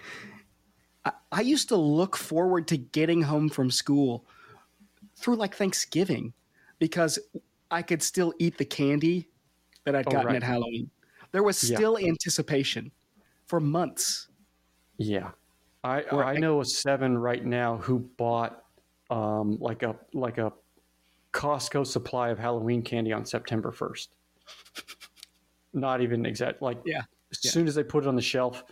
[1.03, 4.25] I, I, used to look forward to getting home from school
[5.15, 6.33] through like Thanksgiving
[6.79, 7.19] because
[7.73, 9.29] I could still eat the candy
[9.85, 10.35] that I'd oh, gotten right.
[10.35, 10.91] at Halloween.
[11.31, 12.07] There was still yeah.
[12.07, 12.91] anticipation
[13.47, 14.27] for months.
[14.97, 15.31] Yeah.
[15.83, 18.63] I I know a seven right now who bought
[19.09, 20.53] um, like a like a
[21.33, 24.11] Costco supply of Halloween candy on September first.
[25.73, 26.61] Not even exact.
[26.61, 27.01] Like yeah.
[27.31, 27.51] As yeah.
[27.51, 28.63] soon as they put it on the shelf,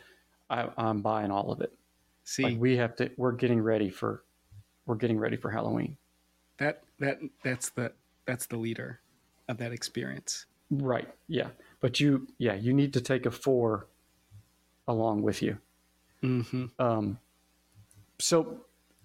[0.52, 1.74] I, am buying all of it.
[2.24, 3.10] See, like we have to.
[3.18, 4.24] We're getting ready for.
[4.86, 5.98] We're getting ready for Halloween.
[6.60, 7.92] That that that's the
[8.32, 9.00] that's the leader
[9.50, 10.46] of that experience.
[10.70, 11.10] Right.
[11.28, 11.50] Yeah.
[11.82, 13.88] But you yeah you need to take a four
[14.88, 15.58] along with you.
[16.24, 16.66] Mm-hmm.
[16.80, 17.20] Um,
[18.20, 18.62] so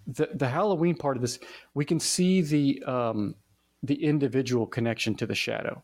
[0.06, 1.38] the the Halloween part of this,
[1.74, 3.34] we can see the um,
[3.82, 5.82] the individual connection to the shadow,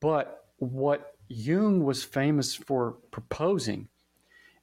[0.00, 3.88] but what Jung was famous for proposing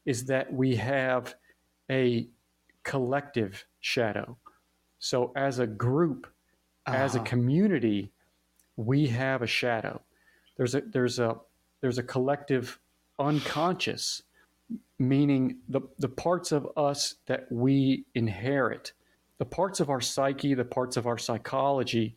[0.06, 1.36] is that we have
[1.90, 2.28] a
[2.84, 4.38] collective shadow.
[5.00, 6.28] So as a group,
[6.88, 6.98] uh-huh.
[6.98, 7.26] as a uh-huh.
[7.28, 8.12] community,
[8.76, 10.02] we have a shadow.
[10.56, 11.38] There's a there's a
[11.82, 12.80] there's a collective
[13.20, 14.24] unconscious
[15.00, 18.94] meaning the, the parts of us that we inherit,
[19.38, 22.16] the parts of our psyche, the parts of our psychology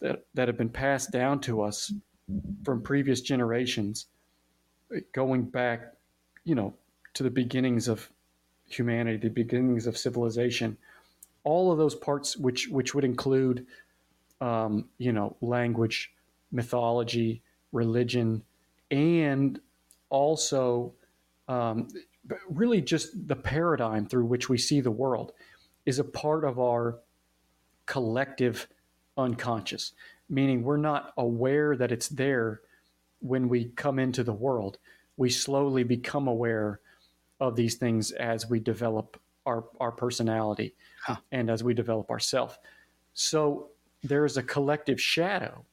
[0.00, 1.92] that, that have been passed down to us
[2.64, 4.06] from previous generations,
[5.12, 5.94] going back,
[6.44, 6.74] you know,
[7.14, 8.10] to the beginnings of
[8.68, 10.76] humanity, the beginnings of civilization,
[11.44, 13.64] all of those parts, which which would include,
[14.40, 16.12] um, you know, language,
[16.52, 18.42] mythology, religion,
[18.90, 19.60] and
[20.10, 20.92] also
[21.48, 21.88] um,
[22.48, 25.32] really just the paradigm through which we see the world
[25.84, 26.98] is a part of our
[27.86, 28.68] collective
[29.16, 29.92] unconscious,
[30.28, 32.60] meaning we're not aware that it's there
[33.20, 34.78] when we come into the world.
[35.16, 36.80] We slowly become aware
[37.40, 40.74] of these things as we develop our, our personality
[41.04, 41.16] huh.
[41.30, 42.58] and as we develop ourself.
[43.14, 43.70] So
[44.02, 45.64] there is a collective shadow.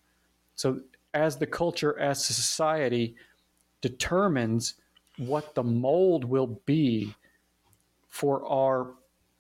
[0.56, 0.82] So
[1.14, 3.16] as the culture, as society
[3.82, 4.76] determines
[5.18, 7.14] what the mold will be
[8.08, 8.94] for our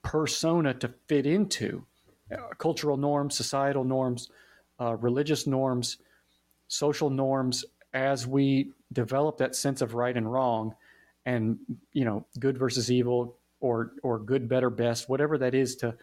[0.04, 1.86] persona to fit into
[2.32, 4.30] uh, cultural norms, societal norms,
[4.80, 5.98] uh, religious norms,
[6.68, 10.76] social norms as we develop that sense of right and wrong
[11.26, 11.58] and
[11.94, 15.96] you know good versus evil or or good better best whatever that is to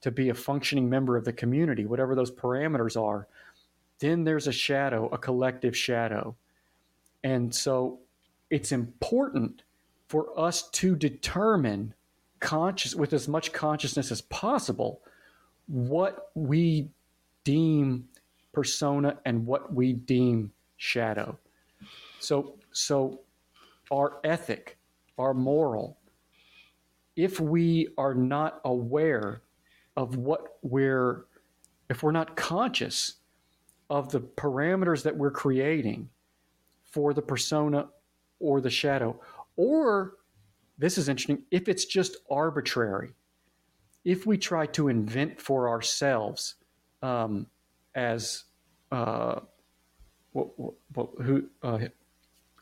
[0.00, 3.26] to be a functioning member of the community whatever those parameters are
[4.00, 6.34] then there's a shadow a collective shadow.
[7.22, 8.00] And so
[8.48, 9.62] it's important
[10.08, 11.94] for us to determine
[12.40, 15.02] conscious with as much consciousness as possible
[15.66, 16.88] what we
[17.44, 18.08] deem
[18.52, 21.38] persona and what we deem shadow.
[22.18, 23.20] So so
[23.92, 24.78] our ethic
[25.18, 25.98] our moral
[27.16, 29.42] if we are not aware
[30.00, 31.26] of what we're
[31.90, 33.16] if we're not conscious
[33.90, 36.08] of the parameters that we're creating
[36.84, 37.88] for the persona
[38.38, 39.20] or the shadow.
[39.56, 40.14] Or,
[40.78, 43.10] this is interesting, if it's just arbitrary,
[44.04, 46.54] if we try to invent for ourselves
[47.02, 47.46] um,
[47.94, 48.44] as
[48.92, 49.40] uh,
[50.32, 50.48] what,
[50.94, 51.78] what, who uh,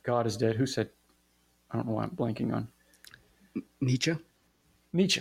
[0.03, 0.89] God is dead, who said,
[1.71, 2.67] I don't know why I'm blanking on.
[3.81, 4.17] Nietzsche.
[4.93, 5.21] Nietzsche.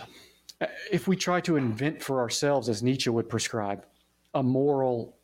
[0.92, 3.86] If we try to invent for ourselves, as Nietzsche would prescribe,
[4.34, 5.18] a moral,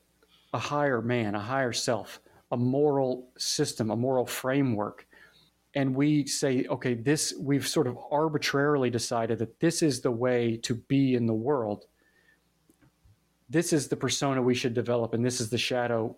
[0.53, 2.19] a higher man, a higher self,
[2.51, 5.07] a moral system, a moral framework
[5.75, 10.57] and we say, okay, this, we've sort of arbitrarily decided that this is the way
[10.57, 11.85] to be in the world.
[13.49, 16.15] This is the persona we should develop, and this is the shadow.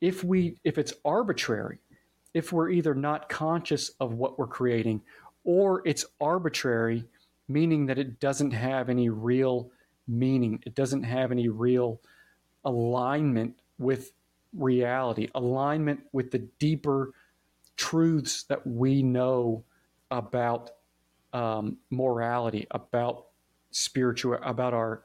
[0.00, 1.78] If we, if it's arbitrary,
[2.32, 5.02] if we're either not conscious of what we're creating,
[5.44, 7.04] or it's arbitrary,
[7.48, 9.70] meaning that it doesn't have any real
[10.08, 12.00] meaning, it doesn't have any real
[12.64, 14.12] alignment with
[14.52, 17.12] reality, alignment with the deeper
[17.76, 19.64] truths that we know
[20.10, 20.70] about
[21.32, 23.26] um, morality, about
[23.70, 25.02] spiritual, about our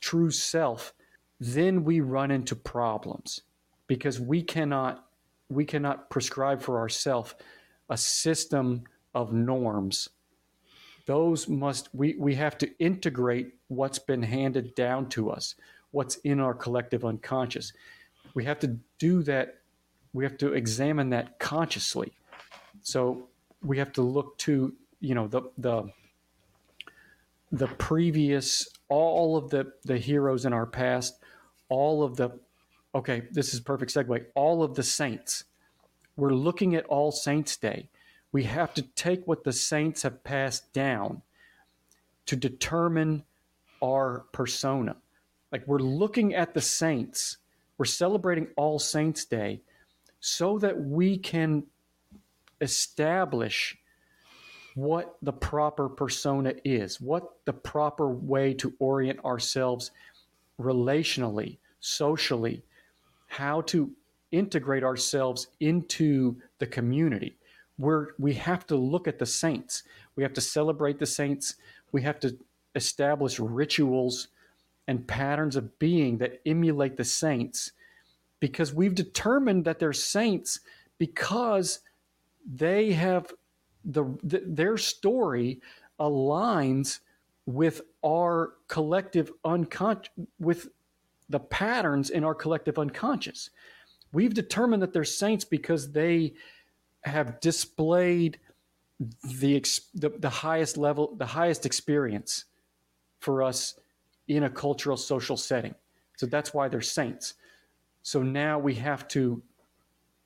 [0.00, 0.92] true self,
[1.38, 3.42] then we run into problems
[3.86, 5.06] because we cannot
[5.48, 7.34] we cannot prescribe for ourselves
[7.88, 8.84] a system
[9.14, 10.08] of norms.
[11.06, 15.54] Those must we, we have to integrate what's been handed down to us,
[15.90, 17.72] what's in our collective unconscious.
[18.34, 19.60] We have to do that
[20.12, 22.12] we have to examine that consciously.
[22.82, 23.28] So
[23.62, 25.90] we have to look to you know the the
[27.52, 31.18] the previous all of the the heroes in our past,
[31.68, 32.30] all of the
[32.94, 34.24] okay, this is perfect segue.
[34.34, 35.44] All of the saints.
[36.16, 37.88] We're looking at All Saints Day.
[38.32, 41.22] We have to take what the saints have passed down
[42.26, 43.24] to determine
[43.82, 44.96] our persona.
[45.50, 47.38] Like we're looking at the saints,
[47.76, 49.62] we're celebrating All Saints Day
[50.20, 51.64] so that we can
[52.60, 53.76] establish
[54.74, 59.90] what the proper persona is, what the proper way to orient ourselves
[60.60, 62.62] relationally, socially,
[63.26, 63.90] how to
[64.30, 67.36] integrate ourselves into the community.
[67.80, 71.54] Where we have to look at the saints, we have to celebrate the saints,
[71.92, 72.36] we have to
[72.74, 74.28] establish rituals
[74.86, 77.72] and patterns of being that emulate the saints
[78.38, 80.60] because we've determined that they're saints
[80.98, 81.80] because
[82.44, 83.32] they have
[83.82, 85.62] the, the their story
[85.98, 87.00] aligns
[87.46, 90.68] with our collective unconscious, with
[91.30, 93.48] the patterns in our collective unconscious.
[94.12, 96.34] We've determined that they're saints because they
[97.02, 98.38] have displayed
[99.24, 99.62] the,
[99.94, 102.44] the, the highest level, the highest experience
[103.20, 103.78] for us
[104.28, 105.74] in a cultural social setting.
[106.16, 107.34] So that's why they're saints.
[108.02, 109.42] So now we have to,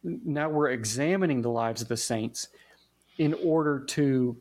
[0.02, 2.48] now we're examining the lives of the saints
[3.18, 4.36] in order to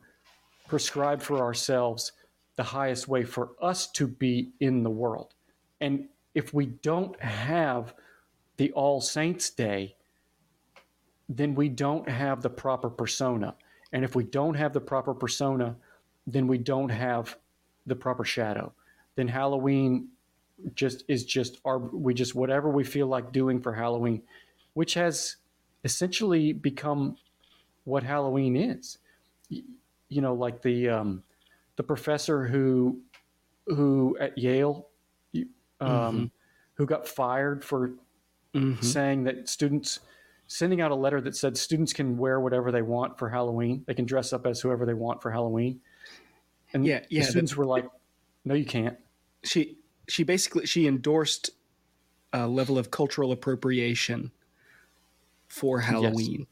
[0.68, 2.12] prescribe for ourselves
[2.56, 5.34] the highest way for us to be in the world.
[5.80, 7.94] And if we don't have
[8.56, 9.96] the All Saints Day,
[11.28, 13.54] then we don't have the proper persona.
[13.92, 15.76] And if we don't have the proper persona,
[16.26, 17.36] then we don't have
[17.86, 18.72] the proper shadow.
[19.16, 20.08] Then Halloween
[20.74, 24.22] just is just our we just whatever we feel like doing for Halloween,
[24.74, 25.36] which has
[25.84, 27.16] essentially become
[27.84, 28.98] what Halloween is.
[29.48, 31.22] You know, like the um,
[31.76, 33.00] the professor who
[33.66, 34.88] who at Yale
[35.80, 36.24] um, mm-hmm.
[36.74, 37.92] who got fired for
[38.54, 38.82] mm-hmm.
[38.82, 40.00] saying that students
[40.46, 43.84] sending out a letter that said students can wear whatever they want for Halloween.
[43.86, 45.80] They can dress up as whoever they want for Halloween.
[46.72, 47.86] And yeah, yeah, the students were like,
[48.44, 48.98] "No, you can't."
[49.44, 49.78] She
[50.08, 51.50] she basically she endorsed
[52.32, 54.32] a level of cultural appropriation
[55.48, 56.40] for Halloween.
[56.40, 56.48] Yes.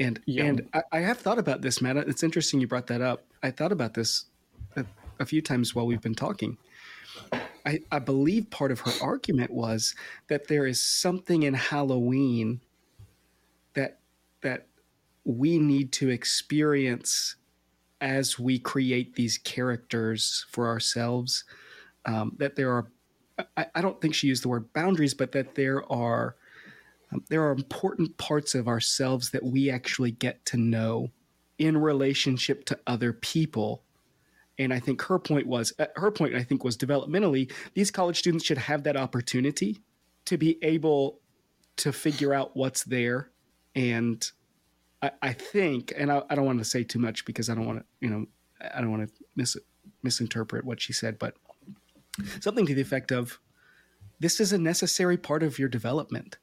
[0.00, 0.44] And yeah.
[0.44, 1.96] and I, I, have thought about this, Matt.
[1.96, 3.24] It's interesting you brought that up.
[3.42, 4.24] I thought about this
[4.76, 4.84] a,
[5.18, 6.56] a few times while we've been talking.
[7.66, 9.94] I, I believe part of her argument was
[10.28, 12.60] that there is something in Halloween
[13.74, 14.00] that
[14.42, 14.66] that
[15.24, 17.36] we need to experience
[18.00, 21.44] as we create these characters for ourselves.
[22.06, 22.86] Um, that there are,
[23.56, 26.36] I, I, don't think she used the word boundaries, but that there are
[27.12, 31.10] um, there are important parts of ourselves that we actually get to know
[31.58, 33.82] in relationship to other people.
[34.58, 36.34] And I think her point was uh, her point.
[36.34, 39.80] I think was developmentally, these college students should have that opportunity
[40.26, 41.20] to be able
[41.76, 43.30] to figure out what's there.
[43.78, 44.30] And
[45.00, 47.66] I, I think, and I, I don't want to say too much because I don't
[47.66, 48.26] want to, you know,
[48.74, 49.56] I don't want to mis-
[50.02, 51.34] misinterpret what she said, but
[52.40, 53.38] something to the effect of,
[54.18, 56.36] "This is a necessary part of your development."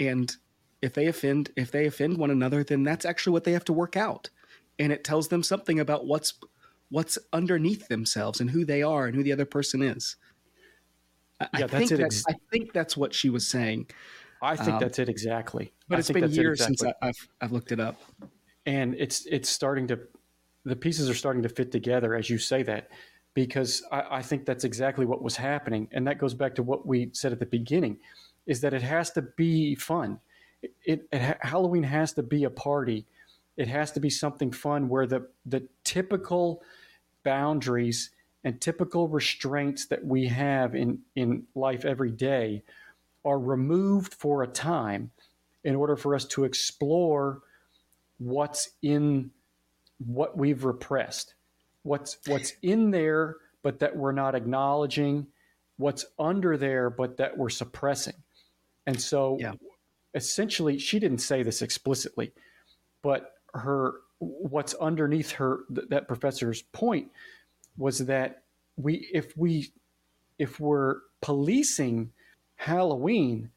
[0.00, 0.36] and
[0.80, 3.72] if they offend if they offend one another then that's actually what they have to
[3.72, 4.30] work out.
[4.78, 6.34] And it tells them something about what's
[6.88, 10.16] what's underneath themselves and who they are and who the other person is.
[11.40, 13.86] Yeah, I, that's think ex- I think that's what she was saying
[14.42, 15.72] I think um, that's it exactly.
[15.88, 16.76] But I it's been years exactly.
[16.76, 18.00] since I, have I've looked it up,
[18.66, 20.00] and it's it's starting to
[20.64, 22.88] the pieces are starting to fit together as you say that,
[23.34, 26.86] because I, I think that's exactly what was happening, and that goes back to what
[26.86, 27.98] we said at the beginning
[28.46, 30.18] is that it has to be fun.
[30.62, 33.06] It, it, it, Halloween has to be a party.
[33.56, 36.62] It has to be something fun where the the typical
[37.22, 38.10] boundaries
[38.44, 42.64] and typical restraints that we have in in life every day
[43.24, 45.10] are removed for a time
[45.64, 47.42] in order for us to explore
[48.18, 49.30] what's in
[49.98, 51.34] what we've repressed
[51.82, 55.26] what's what's in there but that we're not acknowledging
[55.76, 58.14] what's under there but that we're suppressing
[58.86, 59.54] and so yeah.
[60.14, 62.32] essentially, she didn't say this explicitly,
[63.02, 67.10] but her what's underneath her th- that professor's point
[67.76, 68.44] was that
[68.76, 69.72] we if we
[70.38, 72.10] if we're policing
[72.62, 73.50] Halloween,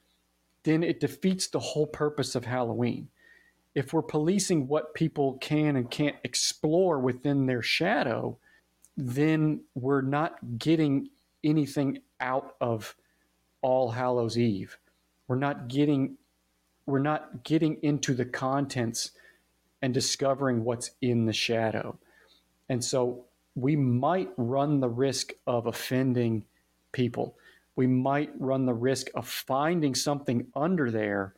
[0.63, 3.09] then it defeats the whole purpose of Halloween.
[3.73, 8.37] If we're policing what people can and can't explore within their shadow,
[8.97, 11.09] then we're not getting
[11.43, 12.95] anything out of
[13.61, 14.77] All Hallows Eve
[15.27, 16.17] we're not getting
[16.85, 19.11] we're not getting into the contents
[19.81, 21.97] and discovering what's in the shadow.
[22.69, 23.25] And so
[23.55, 26.45] we might run the risk of offending
[26.91, 27.35] people.
[27.75, 31.35] We might run the risk of finding something under there,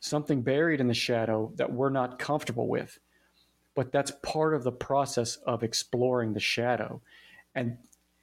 [0.00, 2.98] something buried in the shadow that we're not comfortable with.
[3.74, 7.00] But that's part of the process of exploring the shadow.
[7.54, 7.78] And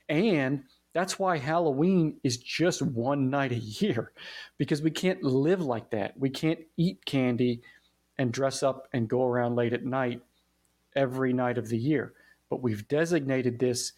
[0.10, 0.64] and
[0.94, 4.12] that's why Halloween is just one night a year
[4.58, 6.18] because we can't live like that.
[6.18, 7.62] We can't eat candy
[8.18, 10.22] and dress up and go around late at night
[10.96, 12.14] every night of the year.
[12.50, 13.94] But we've designated this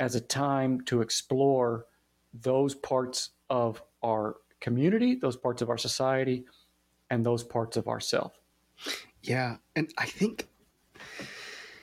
[0.00, 1.86] as a time to explore
[2.32, 6.44] those parts of our community, those parts of our society,
[7.10, 8.38] and those parts of ourself.
[9.22, 10.48] Yeah, and I think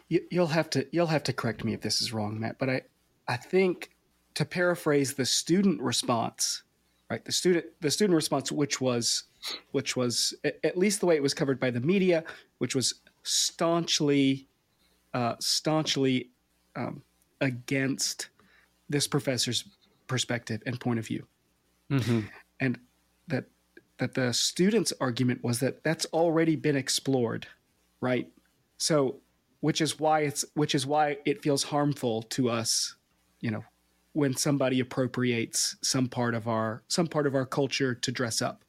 [0.08, 2.58] you, will have to you'll have to correct me if this is wrong, Matt.
[2.58, 2.82] But I
[3.28, 3.92] I think
[4.34, 6.64] to paraphrase the student response,
[7.10, 7.24] right?
[7.24, 9.26] The student the student response, which was
[9.72, 12.24] which was at least the way it was covered by the media,
[12.58, 14.48] which was staunchly
[15.14, 16.32] uh, staunchly
[16.76, 17.04] um,
[17.40, 18.30] against
[18.90, 19.64] this professor's
[20.10, 21.26] perspective and point of view,
[21.90, 22.22] Mm-hmm.
[22.60, 22.78] and
[23.28, 23.46] that
[24.00, 27.48] that the student's argument was that that's already been explored,
[28.02, 28.28] right?
[28.78, 29.22] So,
[29.62, 32.96] which is why it's which is why it feels harmful to us,
[33.42, 33.64] you know,
[34.14, 38.64] when somebody appropriates some part of our some part of our culture to dress up,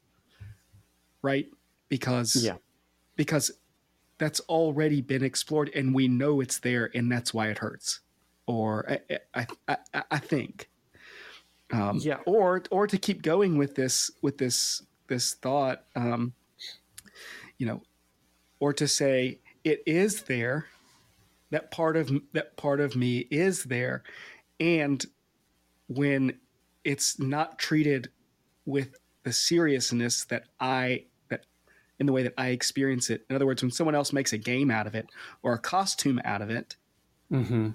[1.21, 1.47] right?
[1.89, 2.57] Because Yeah.
[3.15, 3.51] because
[4.17, 8.01] that's already been explored and we know it's there and that's why it hurts
[8.47, 8.99] or i
[9.35, 10.69] i i, I- I think
[11.71, 12.17] um, Yeah.
[12.25, 16.33] or or to keep going with this with this this thought um,
[17.57, 17.81] you know
[18.59, 20.67] or to say it is there
[21.49, 24.03] that part of that part of me is there
[24.59, 25.05] and
[25.87, 26.37] when
[26.83, 28.09] it's not treated
[28.65, 31.45] with the seriousness that i that
[31.99, 34.37] in the way that i experience it in other words when someone else makes a
[34.37, 35.07] game out of it
[35.43, 36.75] or a costume out of it
[37.31, 37.69] Mm-hmm.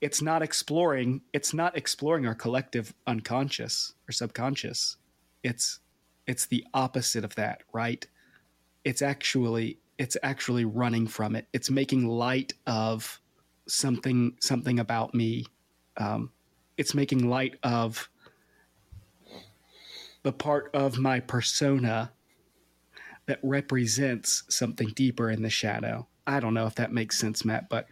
[0.00, 4.96] It's not exploring it's not exploring our collective unconscious or subconscious.
[5.42, 5.80] It's
[6.26, 8.06] it's the opposite of that right?
[8.84, 11.48] It's actually it's actually running from it.
[11.52, 13.20] It's making light of
[13.66, 15.46] something something about me.
[15.96, 16.30] Um,
[16.76, 18.08] it's making light of
[20.22, 22.12] the part of my persona
[23.26, 26.06] that represents something deeper in the shadow.
[26.26, 27.88] I don't know if that makes sense matt but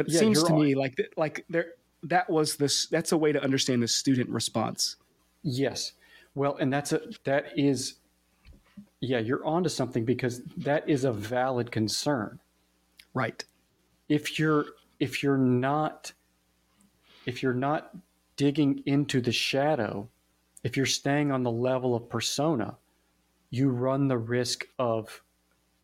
[0.00, 0.60] but it Yeah, seems to on.
[0.60, 1.72] me like th- like there
[2.04, 4.96] that was this that's a way to understand the student response
[5.42, 5.92] Yes.
[6.34, 7.96] Well, and that's a that is
[9.00, 12.40] yeah, you're onto something because that is a valid concern.
[13.12, 13.44] right
[14.08, 14.64] If you're
[15.00, 16.12] if you're not
[17.26, 17.94] if you're not
[18.36, 20.08] digging into the shadow,
[20.62, 22.78] if you're staying on the level of persona,
[23.50, 25.22] you run the risk of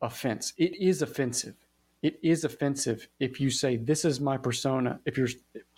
[0.01, 0.55] offense.
[0.57, 1.55] It is offensive.
[2.07, 5.01] It is offensive if you say this is my persona.
[5.07, 5.27] If you're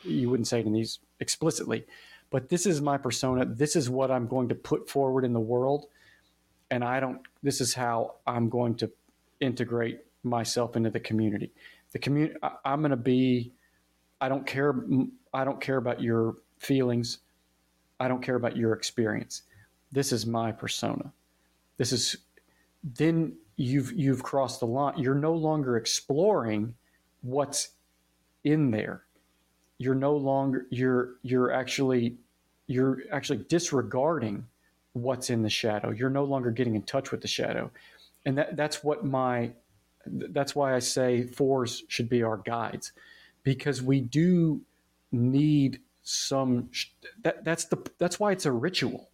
[0.05, 1.87] you wouldn't say it in these explicitly,
[2.29, 3.47] but this is my persona.
[3.47, 5.87] This is what I'm going to put forward in the world,
[6.71, 7.23] and I don't.
[7.43, 8.91] This is how I'm going to
[9.41, 11.51] integrate myself into the community.
[11.93, 12.39] The community.
[12.63, 13.55] I'm going to be.
[14.21, 14.75] I don't care.
[15.33, 17.21] I don't care about your feelings.
[18.01, 19.45] I don't care about your experience.
[19.93, 21.11] This is my persona.
[21.79, 22.19] This is.
[22.85, 24.95] Then you've you've crossed the line.
[24.97, 26.75] You're no longer exploring
[27.21, 27.71] what's
[28.45, 29.03] in there.
[29.77, 32.17] You're no longer you're you're actually
[32.69, 34.47] you're actually disregarding
[34.93, 35.91] what's in the shadow.
[35.91, 37.71] You're no longer getting in touch with the shadow.
[38.25, 39.53] And that that's what my
[40.07, 42.93] that's why i say fours should be our guides
[43.43, 44.63] because we do
[45.13, 46.71] need some
[47.23, 49.11] that that's the that's why it's a ritual.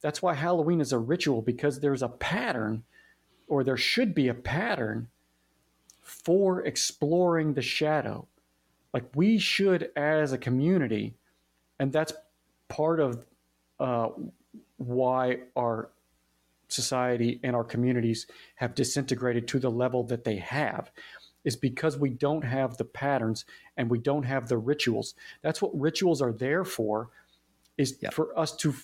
[0.00, 2.84] That's why halloween is a ritual because there's a pattern
[3.50, 5.08] or there should be a pattern
[6.00, 8.26] for exploring the shadow
[8.94, 11.14] like we should as a community
[11.78, 12.12] and that's
[12.68, 13.26] part of
[13.78, 14.08] uh,
[14.78, 15.90] why our
[16.68, 18.26] society and our communities
[18.56, 20.90] have disintegrated to the level that they have
[21.44, 23.44] is because we don't have the patterns
[23.76, 27.10] and we don't have the rituals that's what rituals are there for
[27.78, 28.14] is Yep.
[28.14, 28.74] for us to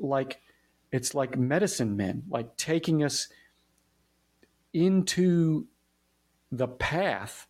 [0.00, 0.40] like
[0.92, 3.28] it's like medicine men like taking us
[4.74, 5.66] into
[6.52, 7.46] the path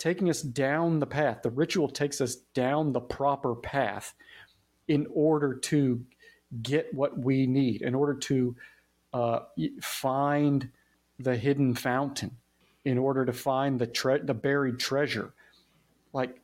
[0.00, 1.42] taking us down the path.
[1.42, 4.14] The ritual takes us down the proper path
[4.88, 6.04] in order to
[6.62, 8.56] get what we need, in order to
[9.12, 9.40] uh,
[9.82, 10.70] find
[11.18, 12.36] the hidden fountain,
[12.84, 15.34] in order to find the tre- the buried treasure.
[16.14, 16.40] Like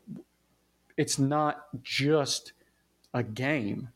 [0.99, 2.53] it's not just
[3.15, 3.89] a game;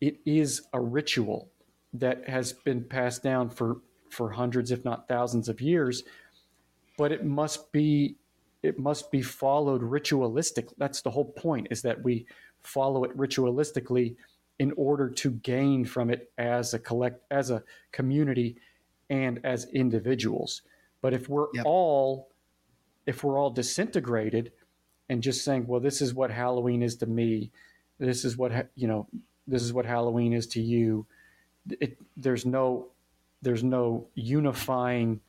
[0.00, 1.48] it is a ritual
[1.94, 3.78] that has been passed down for
[4.10, 6.04] for hundreds, if not thousands, of years.
[6.96, 8.16] But it must be
[8.62, 10.68] it must be followed ritualistic.
[10.78, 12.26] That's the whole point is that we
[12.62, 14.16] follow it ritualistically
[14.58, 17.62] in order to gain from it as a collect as a
[17.92, 18.56] community
[19.10, 20.62] and as individuals.
[21.02, 21.66] But if we're Yep.
[21.66, 22.30] all
[23.06, 24.52] if we're all disintegrated
[25.10, 27.50] and just saying, well, this is what Halloween is to me,
[27.98, 29.08] this is what you know,
[29.46, 31.06] this is what Halloween is to you.
[31.80, 32.88] It, there's no
[33.44, 35.20] there's no unifying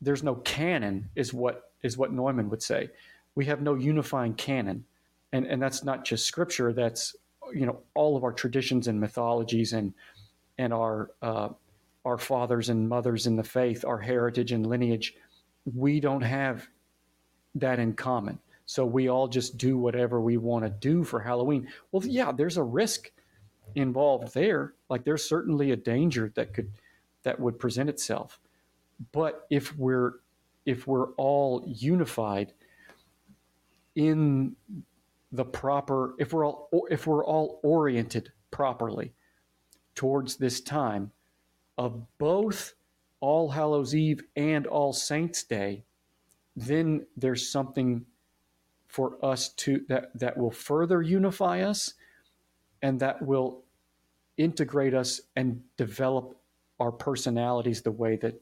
[0.00, 2.90] there's no canon is what is what Neumann would say.
[3.34, 4.84] We have no unifying canon.
[5.32, 7.14] And and that's not just scripture, that's
[7.52, 9.92] you know, all of our traditions and mythologies and
[10.58, 11.50] and our uh,
[12.04, 15.14] our fathers and mothers in the faith, our heritage and lineage,
[15.74, 16.66] we don't have
[17.54, 18.38] that in common.
[18.66, 21.68] So we all just do whatever we want to do for Halloween.
[21.90, 23.10] Well, yeah, there's a risk
[23.74, 24.74] involved there.
[24.88, 26.70] Like there's certainly a danger that could
[27.22, 28.40] that would present itself.
[29.12, 30.14] But if we're
[30.66, 32.52] if we're all unified
[33.94, 34.54] in
[35.32, 39.12] the proper if we're all if we're all oriented properly
[39.94, 41.10] towards this time
[41.78, 42.74] of both
[43.20, 45.84] all hallows eve and all saints day
[46.56, 48.04] then there's something
[48.86, 51.94] for us to that that will further unify us
[52.82, 53.62] and that will
[54.36, 56.39] integrate us and develop
[56.80, 58.34] our personalities the way that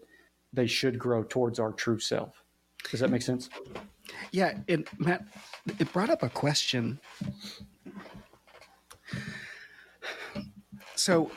[0.52, 2.42] they should grow towards our true self.
[2.90, 3.50] Does that make sense?
[4.32, 5.24] Yeah and matt
[5.78, 6.98] it brought up a question.
[10.94, 11.30] So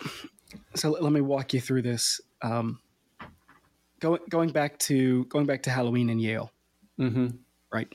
[0.75, 2.79] so let me walk you through this um,
[3.99, 6.51] going going back to going back to halloween in yale.
[6.99, 7.27] Mm-hmm.
[7.73, 7.91] right?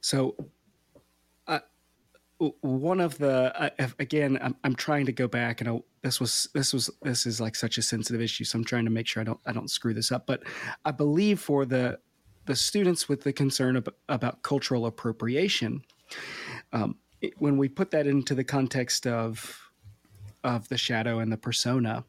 [0.00, 0.36] So,
[1.46, 1.60] uh,
[2.60, 6.48] one of the uh, again, I'm, I'm trying to go back, and I, this was
[6.52, 9.20] this was this is like such a sensitive issue, so I'm trying to make sure
[9.20, 10.26] I don't I don't screw this up.
[10.26, 10.42] But
[10.84, 11.98] I believe for the
[12.44, 15.84] the students with the concern about, about cultural appropriation,
[16.72, 19.70] um, it, when we put that into the context of
[20.42, 22.04] of the shadow and the persona,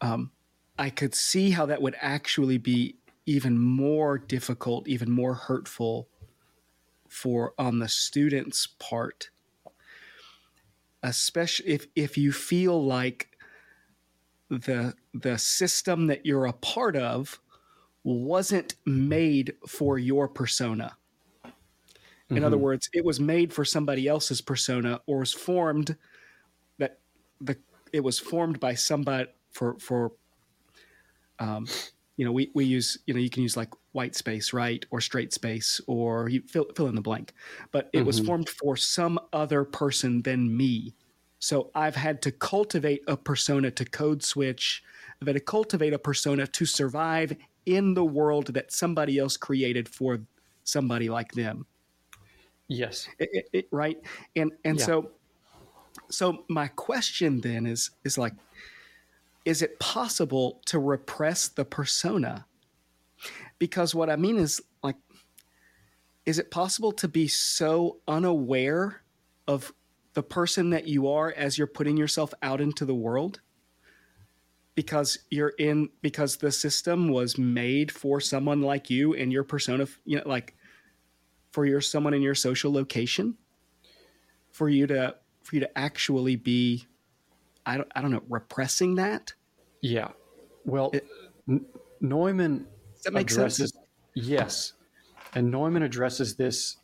[0.00, 0.32] um,
[0.76, 2.96] I could see how that would actually be
[3.26, 6.08] even more difficult, even more hurtful
[7.08, 9.30] for on the student's part
[11.04, 13.28] especially if if you feel like
[14.50, 17.40] the the system that you're a part of
[18.02, 20.96] wasn't made for your persona
[21.44, 22.44] in mm-hmm.
[22.44, 25.96] other words it was made for somebody else's persona or was formed
[26.78, 26.98] that
[27.40, 27.56] the
[27.92, 30.12] it was formed by somebody for for
[31.38, 31.66] um,
[32.16, 34.84] you know, we, we use, you know, you can use like white space, right?
[34.90, 37.32] Or straight space, or you fill, fill in the blank.
[37.72, 38.06] But it mm-hmm.
[38.06, 40.94] was formed for some other person than me.
[41.38, 44.82] So I've had to cultivate a persona to code switch.
[45.20, 49.88] I've had to cultivate a persona to survive in the world that somebody else created
[49.88, 50.20] for
[50.64, 51.66] somebody like them.
[52.68, 53.08] Yes.
[53.18, 54.00] It, it, it, right.
[54.34, 54.84] And and yeah.
[54.84, 55.10] so
[56.10, 58.32] so my question then is is like
[59.44, 62.46] is it possible to repress the persona?
[63.64, 64.96] Because what I mean is like,
[66.26, 69.00] is it possible to be so unaware
[69.48, 69.72] of
[70.12, 73.40] the person that you are as you're putting yourself out into the world?
[74.74, 79.86] Because you're in, because the system was made for someone like you and your persona,
[80.04, 80.54] you know, like
[81.50, 83.34] for your someone in your social location,
[84.52, 86.86] for you to, for you to actually be
[87.64, 89.32] I don't, I don't know, repressing that?
[89.80, 90.08] Yeah.
[90.66, 91.06] Well, it,
[92.02, 92.66] Neumann
[93.04, 93.86] that makes addresses, sense.
[94.14, 94.72] Yes.
[95.34, 96.76] And Neumann addresses this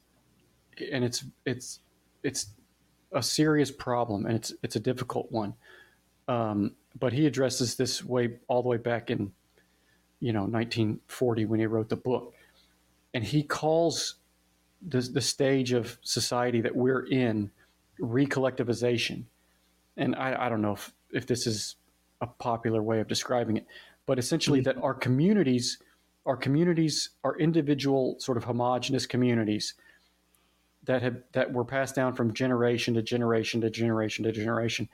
[0.92, 1.80] and it's it's
[2.22, 2.46] it's
[3.12, 5.54] a serious problem and it's it's a difficult one.
[6.28, 9.32] Um, but he addresses this way all the way back in
[10.20, 12.34] you know 1940 when he wrote the book.
[13.12, 14.16] And he calls
[14.86, 17.50] the, the stage of society that we're in
[18.00, 19.24] recollectivization
[20.00, 21.76] and I, I don't know if, if this is
[22.20, 23.66] a popular way of describing it,
[24.06, 24.78] but essentially mm-hmm.
[24.78, 25.78] that our communities,
[26.26, 29.74] our communities, are individual sort of homogenous communities
[30.84, 34.88] that have that were passed down from generation to generation to generation to generation,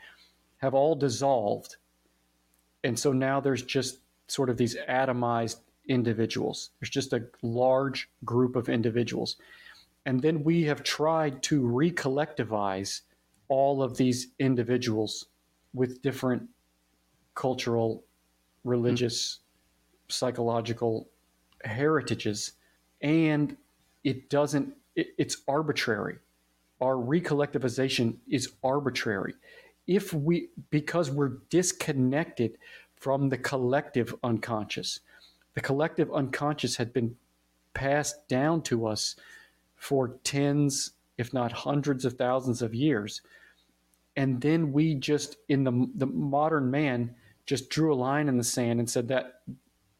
[0.58, 1.76] have all dissolved,
[2.84, 3.98] and so now there's just
[4.28, 6.70] sort of these atomized individuals.
[6.80, 9.36] There's just a large group of individuals.
[10.04, 13.02] And then we have tried to recollectivize
[13.48, 15.26] all of these individuals
[15.74, 16.48] with different
[17.34, 18.04] cultural,
[18.64, 20.12] religious, mm-hmm.
[20.12, 21.08] psychological
[21.64, 22.52] heritages,
[23.00, 23.56] and
[24.04, 24.74] it doesn't.
[24.94, 26.16] It, it's arbitrary.
[26.80, 29.34] Our recollectivization is arbitrary.
[29.86, 32.58] If we, because we're disconnected
[32.96, 35.00] from the collective unconscious,
[35.54, 37.16] the collective unconscious had been
[37.72, 39.16] passed down to us
[39.76, 43.22] for tens, if not hundreds of thousands of years.
[44.16, 47.14] And then we just, in the, the modern man,
[47.44, 49.40] just drew a line in the sand and said that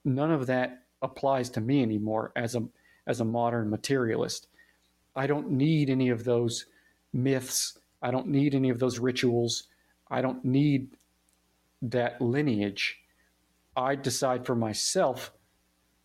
[0.04, 2.62] none of that applies to me anymore as a
[3.06, 4.48] as a modern materialist.
[5.14, 6.66] I don't need any of those
[7.12, 7.78] myths.
[8.02, 9.64] I don't need any of those rituals.
[10.10, 10.88] I don't need
[11.82, 12.98] that lineage.
[13.76, 15.32] I decide for myself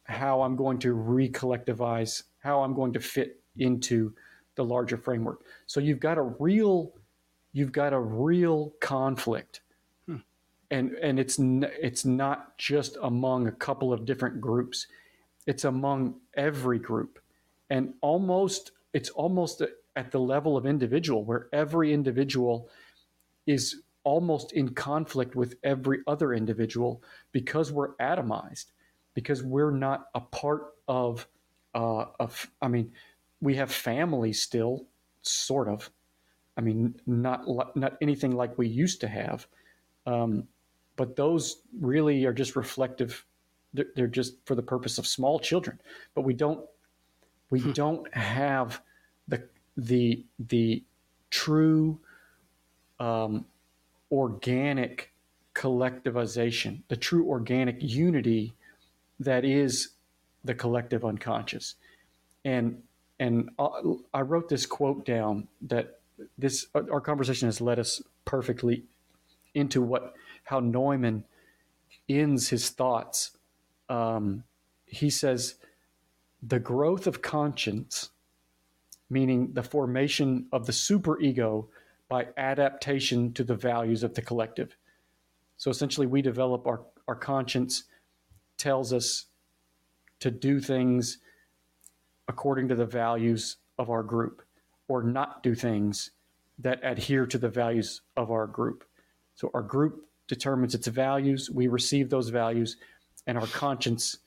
[0.04, 4.14] how I'm going to recollectivize, how I'm going to fit into
[4.56, 5.42] the larger framework.
[5.68, 6.94] So you've got a real
[7.54, 9.62] you've got a real conflict
[10.72, 14.88] and and it's it's not just among a couple of different groups.
[15.46, 17.20] It's among every group.
[17.70, 19.62] And almost it's almost
[19.96, 22.70] at the level of individual where every individual
[23.46, 28.72] is almost in conflict with every other individual because we're atomized
[29.14, 31.28] because we're not a part of
[31.76, 32.92] uh, of I mean
[33.42, 34.86] we have families still,
[35.24, 35.90] sort of.
[36.58, 37.44] I mean, not
[37.76, 39.48] not anything like we used to have,
[40.06, 40.48] um,
[41.02, 43.26] but those really are just reflective.
[43.74, 45.80] They're, just for the purpose of small children.
[46.14, 46.64] But we don't
[47.50, 47.72] we hmm.
[47.72, 48.84] don't have
[49.28, 50.84] the the the
[51.32, 52.00] true
[53.00, 53.46] um,
[54.12, 55.12] organic
[55.56, 58.54] collectivization, the true organic unity
[59.20, 59.94] that is
[60.44, 61.74] the collective unconscious.
[62.46, 62.84] And
[63.20, 63.50] and
[64.14, 66.00] I wrote this quote down that
[66.38, 68.84] this our conversation has led us perfectly
[69.56, 70.14] into what
[70.52, 71.24] how Neumann
[72.10, 73.38] ends his thoughts.
[73.88, 74.44] Um,
[74.86, 75.56] he says,
[76.44, 78.12] "The growth of conscience,
[79.10, 81.70] meaning the formation of the superego
[82.10, 84.76] by adaptation to the values of the collective."
[85.56, 87.86] So essentially, we develop our our conscience
[88.58, 89.28] tells us
[90.20, 91.18] to do things
[92.28, 94.44] according to the values of our group
[94.88, 96.12] or not do things
[96.60, 98.84] that adhere to the values of our group.
[99.34, 102.78] So our group determines its values, we receive those values,
[103.28, 104.20] and our conscience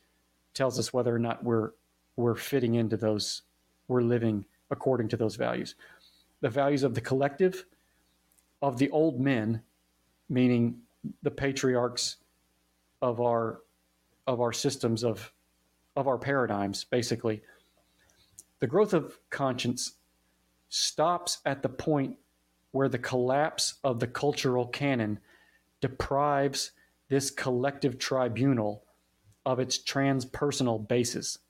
[0.52, 1.70] tells us whether or not we're
[2.16, 3.40] we're fitting into those,
[3.88, 5.76] we're living according to those values.
[6.42, 7.64] The values of the collective,
[8.60, 9.62] of the old men,
[10.28, 10.82] meaning
[11.22, 12.16] the patriarchs
[13.00, 13.62] of our
[14.26, 15.32] of our systems of
[15.96, 17.40] of our paradigms, basically.
[18.60, 19.94] The growth of conscience
[20.68, 22.18] stops at the point
[22.72, 25.18] where the collapse of the cultural canon
[25.84, 26.70] deprives
[27.10, 28.84] this collective tribunal
[29.44, 31.40] of its transpersonal basis.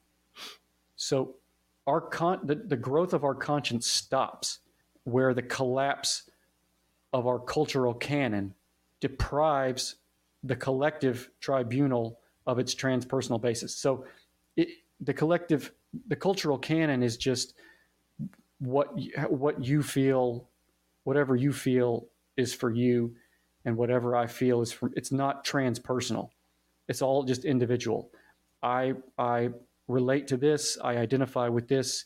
[0.97, 1.37] So,
[1.87, 4.59] our con- the, the growth of our conscience stops
[5.05, 6.29] where the collapse
[7.13, 8.55] of our cultural canon
[8.99, 9.95] deprives
[10.43, 13.77] the collective tribunal of its transpersonal basis.
[13.77, 14.05] So,
[14.57, 14.67] it,
[15.01, 15.71] the collective,
[16.09, 17.55] the cultural canon is just
[18.59, 18.99] what
[19.29, 20.49] what you feel,
[21.05, 23.15] whatever you feel is for you,
[23.65, 24.93] and whatever I feel is from.
[24.97, 26.31] It's not transpersonal.
[26.89, 28.11] It's all just individual.
[28.63, 29.51] I I
[29.89, 30.79] relate to this.
[30.83, 32.05] I identify with this.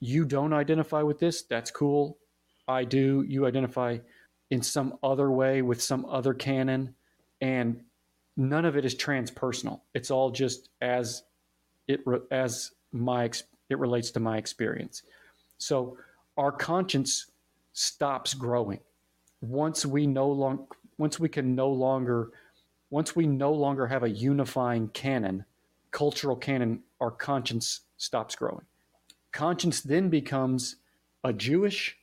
[0.00, 1.42] You don't identify with this.
[1.42, 2.18] That's cool.
[2.68, 3.24] I do.
[3.26, 3.98] You identify
[4.50, 6.94] in some other way with some other canon,
[7.40, 7.82] and
[8.36, 9.80] none of it is transpersonal.
[9.94, 11.24] It's all just as
[11.88, 12.00] it
[12.30, 13.30] as my
[13.70, 15.02] it relates to my experience.
[15.58, 15.96] So
[16.36, 17.26] our conscience
[17.72, 18.80] stops growing
[19.40, 20.66] once we no long
[20.98, 22.30] once we can no longer
[22.90, 25.44] once we no longer have a unifying canon,
[25.90, 28.64] cultural canon, our conscience stops growing.
[29.32, 30.76] Conscience then becomes
[31.24, 31.96] a Jewish,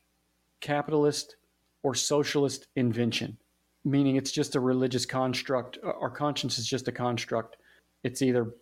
[0.59, 1.37] capitalist,
[1.83, 3.37] or socialist invention,
[3.85, 5.77] meaning it's just a religious construct.
[5.81, 7.55] Our conscience is just a construct.
[8.03, 8.53] It's either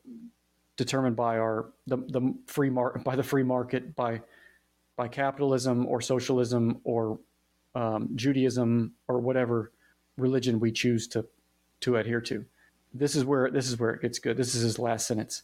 [0.77, 4.22] determined by our the, the free market by the free market by
[4.95, 7.19] by capitalism or socialism or
[7.76, 9.72] um, Judaism or whatever
[10.20, 11.26] religion we choose to
[11.82, 12.46] to adhere to.
[12.94, 14.38] This is where this is where it gets good.
[14.38, 15.44] This is his last sentence.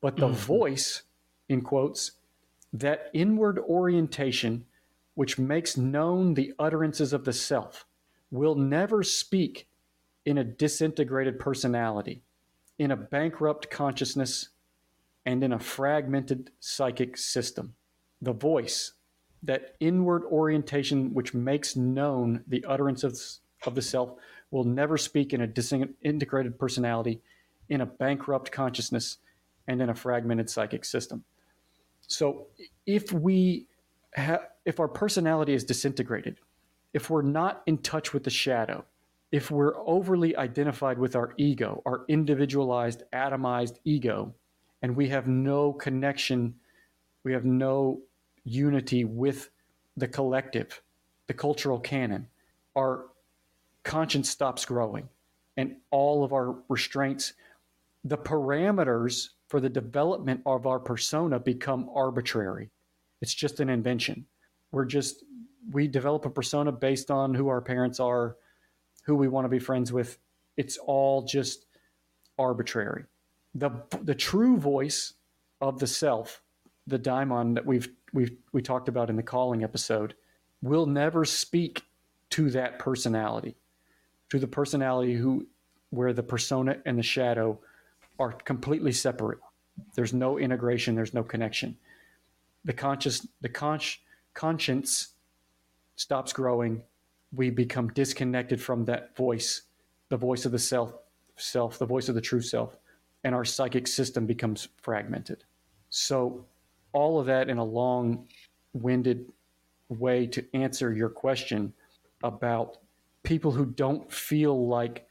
[0.00, 0.36] But the mm-hmm.
[0.36, 1.02] voice,
[1.48, 2.12] in quotes,
[2.72, 4.66] that inward orientation
[5.14, 7.86] which makes known the utterances of the self
[8.30, 9.68] will never speak
[10.26, 12.22] in a disintegrated personality,
[12.78, 14.48] in a bankrupt consciousness,
[15.24, 17.74] and in a fragmented psychic system.
[18.20, 18.94] The voice,
[19.42, 24.14] that inward orientation which makes known the utterances of the self,
[24.50, 27.20] will never speak in a disintegrated personality,
[27.68, 29.18] in a bankrupt consciousness,
[29.66, 31.24] and in a fragmented psychic system.
[32.06, 32.46] So
[32.86, 33.66] if we
[34.16, 36.38] ha- if our personality is disintegrated,
[36.92, 38.84] if we're not in touch with the shadow,
[39.32, 44.32] if we're overly identified with our ego, our individualized, atomized ego,
[44.82, 46.54] and we have no connection,
[47.24, 48.00] we have no
[48.44, 49.50] unity with
[49.96, 50.82] the collective,
[51.26, 52.28] the cultural canon,
[52.76, 53.06] our
[53.84, 55.08] conscience stops growing
[55.56, 57.34] and all of our restraints,
[58.04, 62.70] the parameters for the development of our persona become arbitrary.
[63.22, 64.26] It's just an invention.
[64.72, 65.24] We're just,
[65.70, 68.36] we develop a persona based on who our parents are,
[69.04, 70.18] who we want to be friends with.
[70.56, 71.66] It's all just
[72.38, 73.04] arbitrary
[73.54, 73.70] the
[74.02, 75.14] the true voice
[75.60, 76.42] of the self,
[76.86, 80.14] the daimon that we've we've we talked about in the calling episode,
[80.62, 81.82] will never speak
[82.30, 83.56] to that personality,
[84.30, 85.46] to the personality who
[85.90, 87.58] where the persona and the shadow
[88.18, 89.38] are completely separate.
[89.94, 90.94] There's no integration.
[90.94, 91.76] There's no connection.
[92.64, 93.98] The conscious the consci-
[94.34, 95.14] conscience
[95.96, 96.82] stops growing.
[97.32, 99.62] We become disconnected from that voice,
[100.08, 100.94] the voice of the self,
[101.36, 102.76] self, the voice of the true self
[103.24, 105.44] and our psychic system becomes fragmented.
[105.88, 106.44] So
[106.92, 109.32] all of that in a long-winded
[109.88, 111.72] way to answer your question
[112.22, 112.78] about
[113.24, 115.08] people who don't feel like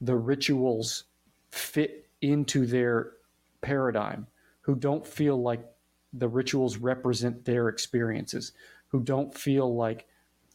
[0.00, 1.04] the rituals
[1.52, 3.12] fit into their
[3.60, 4.26] paradigm,
[4.62, 5.64] who don't feel like
[6.12, 8.52] the rituals represent their experiences,
[8.88, 10.08] who don't feel like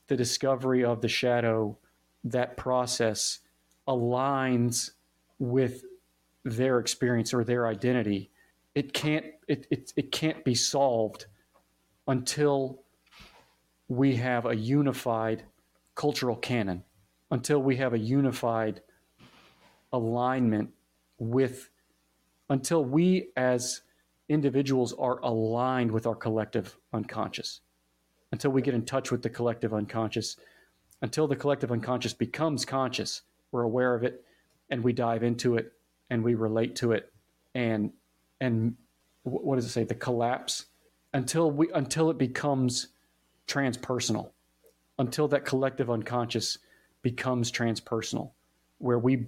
[0.07, 1.77] the discovery of the shadow,
[2.23, 3.39] that process
[3.87, 4.91] aligns
[5.39, 5.83] with
[6.43, 8.31] their experience or their identity.
[8.73, 11.27] It can't it, it, it can't be solved
[12.07, 12.81] until
[13.87, 15.43] we have a unified
[15.95, 16.83] cultural canon,
[17.31, 18.81] until we have a unified
[19.91, 20.69] alignment
[21.17, 21.69] with
[22.49, 23.81] until we as
[24.29, 27.61] individuals are aligned with our collective unconscious,
[28.31, 30.37] until we get in touch with the collective unconscious,
[31.01, 34.23] until the collective unconscious becomes conscious, we're aware of it
[34.69, 35.71] and we dive into it
[36.09, 37.11] and we relate to it
[37.55, 37.91] and
[38.41, 38.75] and
[39.23, 39.83] what does it say?
[39.83, 40.65] The collapse.
[41.13, 42.89] Until we until it becomes
[43.47, 44.31] transpersonal
[44.97, 46.57] until that collective unconscious
[47.01, 48.31] becomes transpersonal
[48.79, 49.27] where we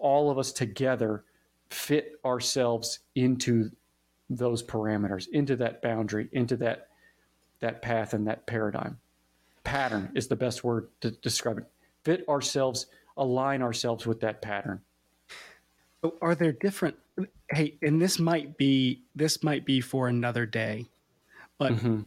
[0.00, 1.24] all of us together
[1.70, 3.70] fit ourselves into
[4.30, 6.88] those parameters, into that boundary, into that
[7.60, 8.98] that path and that paradigm.
[9.62, 11.64] Pattern is the best word to describe it.
[12.04, 12.86] Fit ourselves,
[13.16, 14.80] align ourselves with that pattern.
[16.02, 16.96] So are there different
[17.50, 20.86] hey, and this might be this might be for another day,
[21.58, 22.00] but mm-hmm.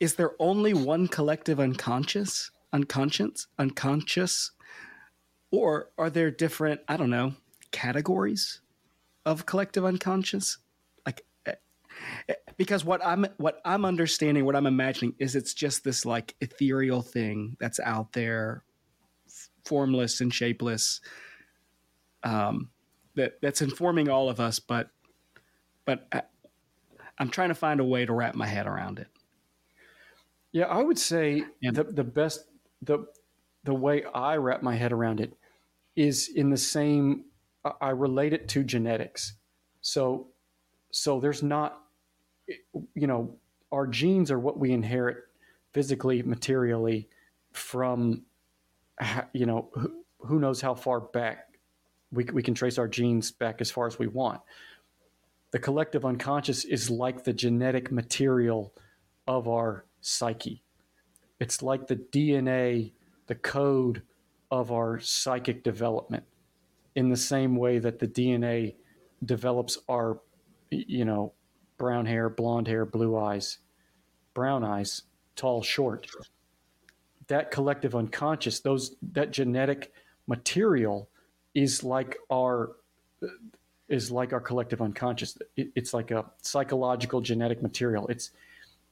[0.00, 2.50] Is there only one collective unconscious?
[2.72, 3.46] Unconscious?
[3.58, 4.52] Unconscious?
[5.52, 7.34] Or are there different, I don't know,
[7.70, 8.60] categories
[9.26, 10.56] of collective unconscious?
[11.04, 11.54] Like eh,
[12.30, 16.34] eh, because what I'm what I'm understanding, what I'm imagining is it's just this like
[16.40, 18.64] ethereal thing that's out there,
[19.66, 21.00] formless and shapeless,
[22.22, 22.70] um,
[23.16, 24.60] that that's informing all of us.
[24.60, 24.88] But
[25.84, 26.22] but I,
[27.18, 29.08] I'm trying to find a way to wrap my head around it.
[30.52, 32.46] Yeah, I would say and, the the best
[32.82, 33.06] the
[33.64, 35.34] the way I wrap my head around it
[35.96, 37.24] is in the same
[37.80, 39.34] I relate it to genetics.
[39.80, 40.28] So
[40.90, 41.80] so there's not
[42.94, 43.36] you know
[43.72, 45.18] our genes are what we inherit
[45.72, 47.08] physically materially
[47.52, 48.22] from
[49.32, 51.46] you know who, who knows how far back
[52.12, 54.40] we, we can trace our genes back as far as we want
[55.52, 58.74] the collective unconscious is like the genetic material
[59.26, 60.62] of our psyche
[61.38, 62.92] it's like the dna
[63.26, 64.02] the code
[64.50, 66.24] of our psychic development
[66.96, 68.74] in the same way that the DNA
[69.24, 70.20] develops our,
[70.70, 71.32] you know,
[71.78, 73.58] brown hair, blonde hair, blue eyes,
[74.34, 75.02] brown eyes,
[75.36, 76.08] tall, short.
[77.28, 79.92] That collective unconscious, those that genetic
[80.26, 81.08] material
[81.54, 82.72] is like our
[83.88, 85.38] is like our collective unconscious.
[85.56, 88.08] It, it's like a psychological genetic material.
[88.08, 88.30] It's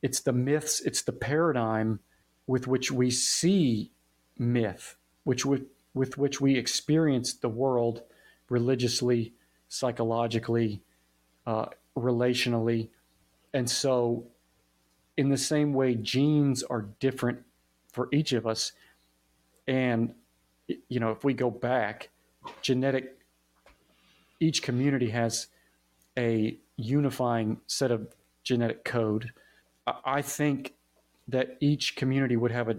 [0.03, 2.01] it's the myths, it's the paradigm
[2.47, 3.93] with which we see
[4.39, 4.97] myth
[5.29, 8.01] which with, with which we experience the world
[8.49, 9.35] religiously,
[9.69, 10.81] psychologically,
[11.47, 12.89] uh, relationally.
[13.53, 14.25] And so,
[15.19, 17.41] in the same way, genes are different
[17.93, 18.73] for each of us.
[19.67, 20.15] And,
[20.89, 22.09] you know, if we go back,
[22.63, 23.19] genetic,
[24.41, 25.49] each community has
[26.17, 28.09] a unifying set of
[28.45, 29.31] genetic code.
[30.05, 30.75] I think
[31.29, 32.77] that each community would have a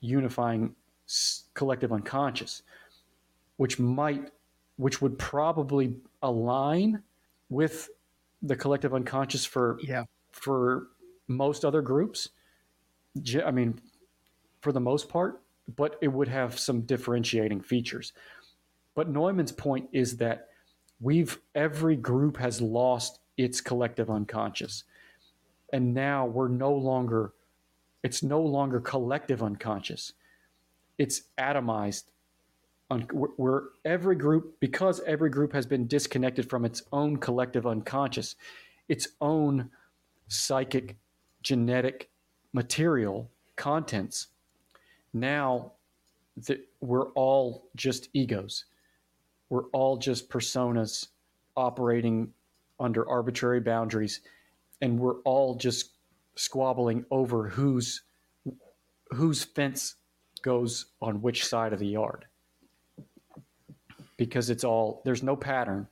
[0.00, 0.74] unifying
[1.54, 2.62] collective unconscious,
[3.56, 4.30] which might,
[4.76, 7.02] which would probably align
[7.48, 7.90] with
[8.42, 10.04] the collective unconscious for yeah.
[10.32, 10.88] for
[11.28, 12.28] most other groups.
[13.44, 13.80] I mean,
[14.60, 15.42] for the most part,
[15.76, 18.12] but it would have some differentiating features.
[18.94, 20.48] But Neumann's point is that
[21.00, 24.84] we've every group has lost its collective unconscious.
[25.72, 27.32] And now we're no longer
[28.02, 30.12] it's no longer collective unconscious
[30.98, 32.04] it's atomized.
[33.10, 38.36] Where every group, because every group has been disconnected from its own collective unconscious,
[38.86, 39.70] its own
[40.28, 40.96] psychic,
[41.42, 42.10] genetic
[42.52, 44.26] material contents.
[45.14, 45.72] Now
[46.46, 48.66] that we're all just egos.
[49.48, 51.08] We're all just personas
[51.56, 52.32] operating
[52.78, 54.20] under arbitrary boundaries,
[54.82, 55.92] and we're all just
[56.34, 58.02] squabbling over whose
[59.10, 59.94] whose fence
[60.42, 62.26] goes on which side of the yard.
[64.18, 65.88] Because it's all there's no pattern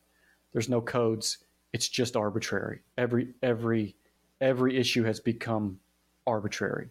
[0.52, 1.38] there's no codes
[1.72, 2.80] it's just arbitrary.
[2.98, 3.94] Every every
[4.40, 5.78] every issue has become
[6.26, 6.88] arbitrary.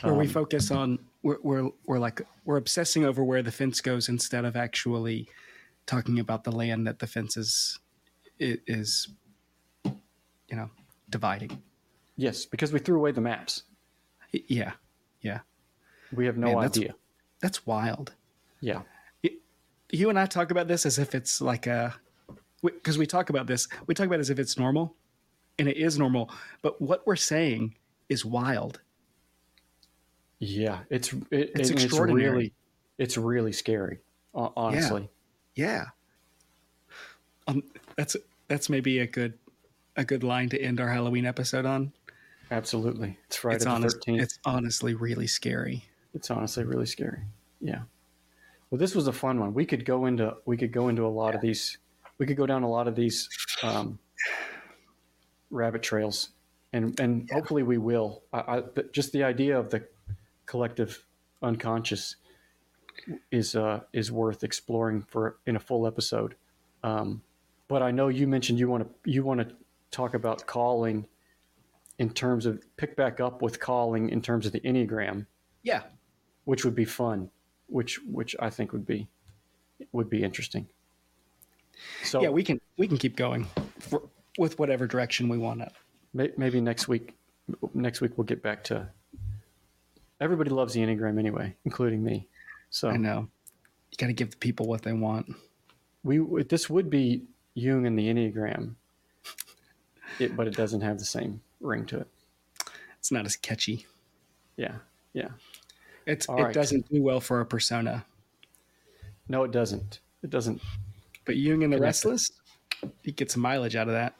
[0.00, 3.80] Where um, we focus on we're, we're we're like we're obsessing over where the fence
[3.82, 5.28] goes instead of actually
[5.86, 7.78] talking about the land that the fence is
[8.48, 9.08] is
[9.84, 10.70] you know,
[11.10, 11.62] dividing.
[12.16, 13.64] Yes, because we threw away the maps.
[14.32, 14.72] Yeah,
[15.22, 15.40] yeah,
[16.14, 16.94] We have no Man, that's- idea.
[17.40, 18.14] that's wild.
[18.60, 18.82] Yeah.
[19.92, 21.94] You and I talk about this as if it's like a,
[22.62, 24.94] because we talk about this, we talk about it as if it's normal,
[25.58, 26.30] and it is normal.
[26.62, 27.74] But what we're saying
[28.08, 28.80] is wild.
[30.38, 32.22] Yeah, it's it, It's extraordinary.
[32.24, 32.52] It's really,
[32.98, 33.98] it's really scary.
[34.34, 35.10] hon- Honestly,
[35.56, 35.86] Yeah.
[37.48, 37.64] Um,
[37.96, 38.16] that's
[38.46, 39.36] that's maybe a good
[39.96, 41.92] a good line to end our Halloween episode on.
[42.50, 43.18] absolutely.
[43.26, 44.22] It's Friday it's the honest, thirteenth.
[44.22, 45.84] It's honestly really scary.
[46.14, 47.22] It's honestly really scary.
[47.60, 47.82] Yeah.
[48.70, 49.54] Well, this was a fun one.
[49.54, 51.78] We could go into we could go into a lot of these.
[52.18, 53.28] We could go down a lot of these
[53.62, 53.98] um,
[55.50, 56.30] rabbit trails,
[56.72, 58.22] and and hopefully we will.
[58.32, 59.84] I, I, but just the idea of the
[60.46, 61.04] collective
[61.42, 62.16] unconscious
[63.30, 66.36] is uh, is worth exploring for in a full episode.
[66.82, 67.22] Um,
[67.68, 69.54] but I know you mentioned you want to you want to
[69.90, 71.06] talk about calling
[71.98, 75.26] in terms of pick back up with calling in terms of the enneagram
[75.62, 75.82] Yeah.
[76.44, 77.30] which would be fun,
[77.66, 79.08] which which I think would be
[79.92, 80.68] would be interesting.
[82.04, 83.46] So Yeah, we can we can keep going
[83.78, 84.02] for,
[84.38, 85.70] with whatever direction we want to.
[86.14, 87.16] may, maybe next week
[87.74, 88.88] next week we'll get back to
[90.20, 92.28] everybody loves the enneagram anyway, including me.
[92.70, 93.28] So I know.
[93.90, 95.26] You got to give the people what they want.
[96.04, 98.74] we this would be Jung and the enneagram,
[100.18, 102.08] it, but it doesn't have the same ring to it.
[102.98, 103.86] It's not as catchy.
[104.56, 104.76] Yeah,
[105.12, 105.28] yeah.
[106.06, 106.54] It's All it right.
[106.54, 108.04] doesn't do well for a persona.
[109.28, 110.00] No, it doesn't.
[110.22, 110.60] It doesn't.
[111.24, 112.30] But Jung and the Restless,
[113.04, 113.16] it.
[113.16, 114.14] get some mileage out of that.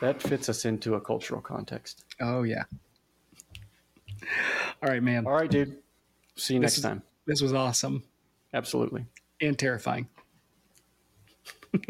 [0.00, 2.04] That fits us into a cultural context.
[2.20, 2.64] Oh yeah.
[4.82, 5.26] All right, man.
[5.26, 5.76] All right, dude.
[6.36, 7.02] See you This next is- time.
[7.26, 8.02] This was awesome
[8.54, 9.04] Absolutely.
[9.40, 10.08] and terrifying.